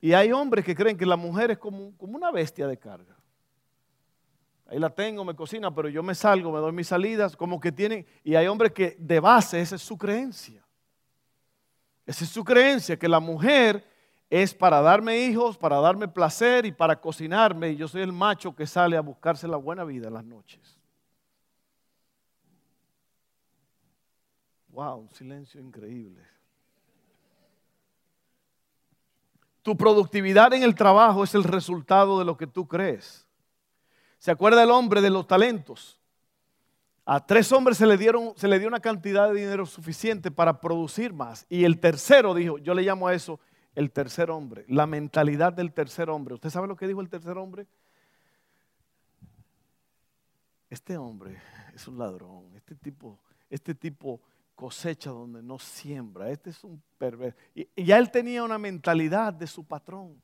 Y 0.00 0.14
hay 0.14 0.32
hombres 0.32 0.64
que 0.64 0.74
creen 0.74 0.96
que 0.96 1.04
la 1.04 1.16
mujer 1.16 1.50
es 1.50 1.58
como, 1.58 1.94
como 1.98 2.16
una 2.16 2.30
bestia 2.30 2.66
de 2.66 2.78
carga. 2.78 3.14
Ahí 4.66 4.78
la 4.78 4.88
tengo, 4.88 5.22
me 5.24 5.34
cocina, 5.34 5.74
pero 5.74 5.88
yo 5.88 6.02
me 6.02 6.14
salgo, 6.14 6.50
me 6.50 6.60
doy 6.60 6.72
mis 6.72 6.86
salidas, 6.86 7.36
como 7.36 7.60
que 7.60 7.72
tienen, 7.72 8.06
y 8.24 8.36
hay 8.36 8.46
hombres 8.46 8.72
que 8.72 8.96
de 8.98 9.20
base 9.20 9.60
esa 9.60 9.74
es 9.74 9.82
su 9.82 9.98
creencia. 9.98 10.64
Esa 12.06 12.24
es 12.24 12.30
su 12.30 12.42
creencia, 12.42 12.98
que 12.98 13.08
la 13.08 13.20
mujer 13.20 13.84
es 14.30 14.54
para 14.54 14.80
darme 14.80 15.18
hijos, 15.26 15.58
para 15.58 15.78
darme 15.80 16.08
placer 16.08 16.64
y 16.64 16.72
para 16.72 16.98
cocinarme, 16.98 17.70
y 17.70 17.76
yo 17.76 17.86
soy 17.86 18.00
el 18.00 18.12
macho 18.12 18.56
que 18.56 18.66
sale 18.66 18.96
a 18.96 19.02
buscarse 19.02 19.46
la 19.46 19.58
buena 19.58 19.84
vida 19.84 20.08
en 20.08 20.14
las 20.14 20.24
noches. 20.24 20.79
Wow, 24.72 24.98
un 24.98 25.10
silencio 25.10 25.60
increíble. 25.60 26.22
Tu 29.62 29.76
productividad 29.76 30.52
en 30.54 30.62
el 30.62 30.74
trabajo 30.74 31.24
es 31.24 31.34
el 31.34 31.44
resultado 31.44 32.18
de 32.18 32.24
lo 32.24 32.36
que 32.36 32.46
tú 32.46 32.66
crees. 32.66 33.26
¿Se 34.18 34.30
acuerda 34.30 34.62
el 34.62 34.70
hombre 34.70 35.00
de 35.00 35.10
los 35.10 35.26
talentos? 35.26 35.98
A 37.04 37.26
tres 37.26 37.50
hombres 37.52 37.76
se 37.76 37.86
le, 37.86 37.96
dieron, 37.96 38.32
se 38.36 38.46
le 38.46 38.58
dio 38.58 38.68
una 38.68 38.80
cantidad 38.80 39.28
de 39.28 39.40
dinero 39.40 39.66
suficiente 39.66 40.30
para 40.30 40.60
producir 40.60 41.12
más. 41.12 41.44
Y 41.48 41.64
el 41.64 41.80
tercero 41.80 42.34
dijo, 42.34 42.58
yo 42.58 42.72
le 42.72 42.82
llamo 42.82 43.08
a 43.08 43.14
eso 43.14 43.40
el 43.74 43.90
tercer 43.90 44.30
hombre, 44.30 44.64
la 44.68 44.86
mentalidad 44.86 45.52
del 45.52 45.72
tercer 45.72 46.08
hombre. 46.10 46.34
¿Usted 46.34 46.50
sabe 46.50 46.68
lo 46.68 46.76
que 46.76 46.86
dijo 46.86 47.00
el 47.00 47.08
tercer 47.08 47.36
hombre? 47.36 47.66
Este 50.68 50.96
hombre 50.96 51.40
es 51.74 51.88
un 51.88 51.98
ladrón, 51.98 52.44
este 52.54 52.76
tipo, 52.76 53.18
este 53.48 53.74
tipo 53.74 54.20
cosecha 54.60 55.08
donde 55.08 55.42
no 55.42 55.58
siembra, 55.58 56.28
este 56.28 56.50
es 56.50 56.62
un 56.64 56.82
perverso. 56.98 57.38
Y, 57.54 57.66
ya 57.82 57.96
él 57.96 58.10
tenía 58.10 58.44
una 58.44 58.58
mentalidad 58.58 59.32
de 59.32 59.46
su 59.46 59.64
patrón. 59.64 60.20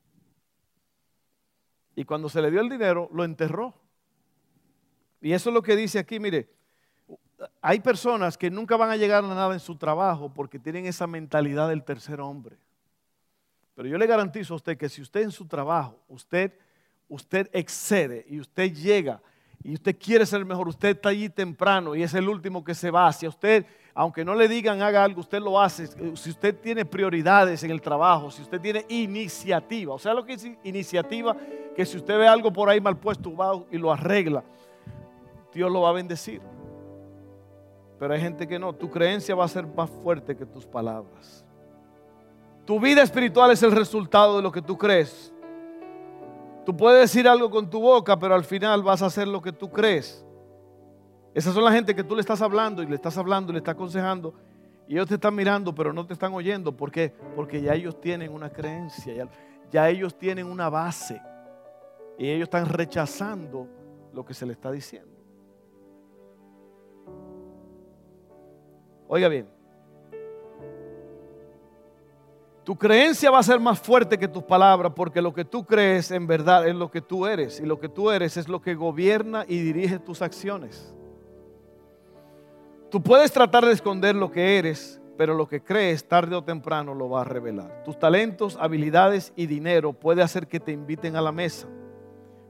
Y 1.95 2.05
cuando 2.05 2.29
se 2.29 2.39
le 2.39 2.51
dio 2.51 2.61
el 2.61 2.69
dinero, 2.69 3.09
lo 3.11 3.23
enterró. 3.23 3.73
Y 5.21 5.33
eso 5.33 5.49
es 5.49 5.55
lo 5.55 5.63
que 5.63 5.75
dice 5.75 5.97
aquí, 5.97 6.19
mire, 6.19 6.51
hay 7.63 7.79
personas 7.79 8.37
que 8.37 8.51
nunca 8.51 8.77
van 8.77 8.91
a 8.91 8.95
llegar 8.95 9.23
a 9.23 9.27
nada 9.27 9.53
en 9.53 9.59
su 9.59 9.75
trabajo 9.75 10.31
porque 10.31 10.59
tienen 10.59 10.85
esa 10.85 11.07
mentalidad 11.07 11.67
del 11.69 11.83
tercer 11.83 12.21
hombre. 12.21 12.59
Pero 13.73 13.89
yo 13.89 13.97
le 13.97 14.05
garantizo 14.05 14.53
a 14.53 14.57
usted 14.57 14.77
que 14.77 14.87
si 14.87 15.01
usted 15.01 15.21
en 15.21 15.31
su 15.31 15.47
trabajo, 15.47 15.99
usted, 16.09 16.53
usted 17.07 17.49
excede 17.53 18.23
y 18.29 18.39
usted 18.39 18.71
llega 18.71 19.19
y 19.63 19.73
usted 19.73 19.97
quiere 19.97 20.25
ser 20.25 20.45
mejor, 20.45 20.67
usted 20.67 20.89
está 20.89 21.09
allí 21.09 21.29
temprano 21.29 21.95
y 21.95 22.03
es 22.03 22.13
el 22.13 22.29
último 22.29 22.63
que 22.63 22.73
se 22.73 22.91
va. 22.91 23.11
Si 23.11 23.27
usted, 23.27 23.65
aunque 23.93 24.23
no 24.23 24.35
le 24.35 24.47
digan 24.47 24.81
haga 24.81 25.03
algo, 25.03 25.21
usted 25.21 25.39
lo 25.39 25.59
hace. 25.59 25.87
Si 26.15 26.29
usted 26.29 26.55
tiene 26.59 26.85
prioridades 26.85 27.63
en 27.63 27.71
el 27.71 27.81
trabajo, 27.81 28.31
si 28.31 28.41
usted 28.41 28.61
tiene 28.61 28.85
iniciativa, 28.87 29.93
o 29.93 29.99
sea, 29.99 30.13
lo 30.13 30.23
que 30.23 30.33
es 30.33 30.47
iniciativa, 30.63 31.35
que 31.75 31.85
si 31.85 31.97
usted 31.97 32.17
ve 32.17 32.27
algo 32.27 32.53
por 32.53 32.69
ahí 32.69 32.79
mal 32.79 32.97
puesto, 32.97 33.35
va 33.35 33.61
y 33.71 33.77
lo 33.77 33.91
arregla, 33.91 34.43
Dios 35.53 35.71
lo 35.71 35.81
va 35.81 35.89
a 35.89 35.93
bendecir. 35.93 36.41
Pero 37.99 38.13
hay 38.13 38.21
gente 38.21 38.47
que 38.47 38.59
no. 38.59 38.73
Tu 38.73 38.89
creencia 38.89 39.35
va 39.35 39.45
a 39.45 39.47
ser 39.47 39.65
más 39.65 39.89
fuerte 39.89 40.35
que 40.35 40.45
tus 40.45 40.65
palabras. 40.65 41.43
Tu 42.65 42.79
vida 42.79 43.01
espiritual 43.01 43.51
es 43.51 43.63
el 43.63 43.71
resultado 43.71 44.37
de 44.37 44.43
lo 44.43 44.51
que 44.51 44.61
tú 44.61 44.77
crees. 44.77 45.33
Tú 46.67 46.75
puedes 46.75 46.99
decir 46.99 47.25
algo 47.29 47.49
con 47.49 47.69
tu 47.69 47.79
boca, 47.79 48.19
pero 48.19 48.35
al 48.35 48.43
final 48.43 48.83
vas 48.83 49.01
a 49.01 49.05
hacer 49.05 49.25
lo 49.25 49.41
que 49.41 49.53
tú 49.53 49.71
crees. 49.71 50.25
Esas 51.33 51.53
son 51.53 51.63
la 51.63 51.71
gente 51.71 51.95
que 51.95 52.03
tú 52.03 52.13
le 52.13 52.19
estás 52.19 52.41
hablando 52.41 52.83
y 52.83 52.87
le 52.87 52.95
estás 52.95 53.17
hablando 53.17 53.53
y 53.53 53.53
le 53.53 53.59
estás 53.59 53.75
aconsejando. 53.75 54.33
Y 54.85 54.95
ellos 54.95 55.07
te 55.07 55.13
están 55.13 55.33
mirando, 55.33 55.73
pero 55.73 55.93
no 55.93 56.05
te 56.05 56.11
están 56.11 56.33
oyendo. 56.33 56.75
¿Por 56.75 56.91
qué? 56.91 57.13
Porque 57.37 57.61
ya 57.61 57.73
ellos 57.73 58.01
tienen 58.01 58.33
una 58.33 58.49
creencia, 58.49 59.13
ya, 59.13 59.29
ya 59.71 59.87
ellos 59.87 60.17
tienen 60.17 60.45
una 60.45 60.69
base. 60.69 61.21
Y 62.17 62.29
ellos 62.29 62.47
están 62.47 62.65
rechazando 62.65 63.69
lo 64.11 64.25
que 64.25 64.33
se 64.33 64.45
le 64.45 64.51
está 64.51 64.69
diciendo. 64.69 65.15
Oiga 69.07 69.29
bien, 69.29 69.47
tu 72.67 72.75
creencia 72.75 73.31
va 73.31 73.39
a 73.39 73.43
ser 73.43 73.61
más 73.61 73.79
fuerte 73.79 74.17
que 74.17 74.27
tus 74.27 74.43
palabras 74.43 74.91
porque 74.93 75.21
lo 75.21 75.33
que 75.33 75.45
tú 75.45 75.65
crees 75.65 76.11
en 76.11 76.27
verdad 76.27 76.67
es 76.67 76.75
lo 76.75 76.91
que 76.91 76.99
tú 76.99 77.25
eres 77.25 77.61
y 77.61 77.65
lo 77.65 77.79
que 77.79 77.87
tú 77.87 78.11
eres 78.11 78.35
es 78.35 78.49
lo 78.49 78.61
que 78.61 78.75
gobierna 78.75 79.45
y 79.47 79.61
dirige 79.61 79.99
tus 79.99 80.21
acciones. 80.21 80.93
Tú 82.91 83.01
puedes 83.01 83.31
tratar 83.31 83.65
de 83.65 83.71
esconder 83.71 84.15
lo 84.15 84.29
que 84.29 84.57
eres, 84.57 84.99
pero 85.17 85.33
lo 85.33 85.47
que 85.47 85.63
crees 85.63 86.09
tarde 86.09 86.35
o 86.35 86.43
temprano 86.43 86.93
lo 86.93 87.09
va 87.09 87.21
a 87.21 87.23
revelar. 87.23 87.85
Tus 87.85 87.97
talentos, 87.97 88.57
habilidades 88.59 89.31
y 89.37 89.45
dinero 89.45 89.93
puede 89.93 90.21
hacer 90.21 90.45
que 90.47 90.59
te 90.59 90.73
inviten 90.73 91.15
a 91.15 91.21
la 91.21 91.31
mesa, 91.31 91.69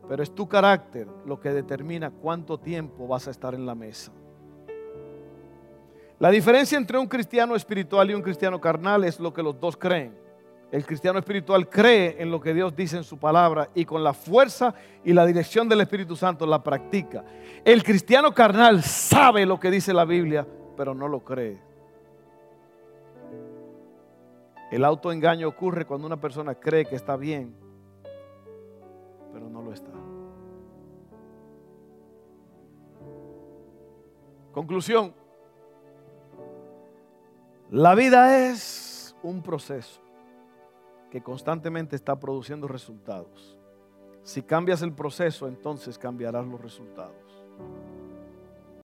pero 0.10 0.24
es 0.24 0.34
tu 0.34 0.48
carácter 0.48 1.08
lo 1.28 1.40
que 1.40 1.50
determina 1.50 2.10
cuánto 2.10 2.58
tiempo 2.58 3.08
vas 3.08 3.28
a 3.28 3.30
estar 3.30 3.54
en 3.54 3.68
la 3.68 3.76
mesa. 3.76 4.12
La 6.20 6.32
diferencia 6.32 6.78
entre 6.78 6.98
un 6.98 7.06
cristiano 7.06 7.56
espiritual 7.56 8.10
y 8.10 8.16
un 8.16 8.24
cristiano 8.24 8.60
carnal 8.60 9.04
es 9.04 9.20
lo 9.20 9.32
que 9.34 9.44
los 9.44 9.60
dos 9.60 9.78
creen. 9.78 10.18
El 10.72 10.86
cristiano 10.86 11.20
espiritual 11.20 11.70
cree 11.70 12.16
en 12.20 12.32
lo 12.32 12.42
que 12.42 12.54
Dios 12.54 12.76
dice 12.76 12.98
en 12.98 13.04
su 13.04 13.18
palabra 13.18 13.70
y 13.76 13.86
con 13.86 14.04
la 14.04 14.14
fuerza 14.14 14.74
y 15.04 15.14
la 15.14 15.26
dirección 15.26 15.70
del 15.70 15.82
Espíritu 15.82 16.16
Santo 16.16 16.46
la 16.46 16.62
practica. 16.62 17.24
El 17.64 17.84
cristiano 17.84 18.34
carnal 18.34 18.84
sabe 18.84 19.46
lo 19.46 19.60
que 19.60 19.72
dice 19.72 19.94
la 19.94 20.06
Biblia, 20.06 20.46
pero 20.76 20.94
no 20.94 21.08
lo 21.08 21.24
cree. 21.24 21.62
El 24.72 24.84
autoengaño 24.84 25.48
ocurre 25.48 25.86
cuando 25.86 26.08
una 26.08 26.20
persona 26.20 26.56
cree 26.56 26.86
que 26.86 26.96
está 26.96 27.16
bien, 27.16 27.56
pero 29.32 29.48
no 29.50 29.62
lo 29.62 29.72
está. 29.72 29.92
Conclusión. 34.52 35.27
La 37.70 37.96
vida 37.96 38.48
es 38.48 39.14
un 39.24 39.44
proceso 39.44 40.02
que 41.12 41.22
constantemente 41.22 41.98
está 41.98 42.18
produciendo 42.18 42.66
resultados. 42.66 43.60
Si 44.24 44.42
cambias 44.42 44.82
el 44.84 44.94
proceso, 44.94 45.50
entonces 45.50 45.98
cambiarás 45.98 46.48
los 46.48 46.62
resultados. 46.62 47.44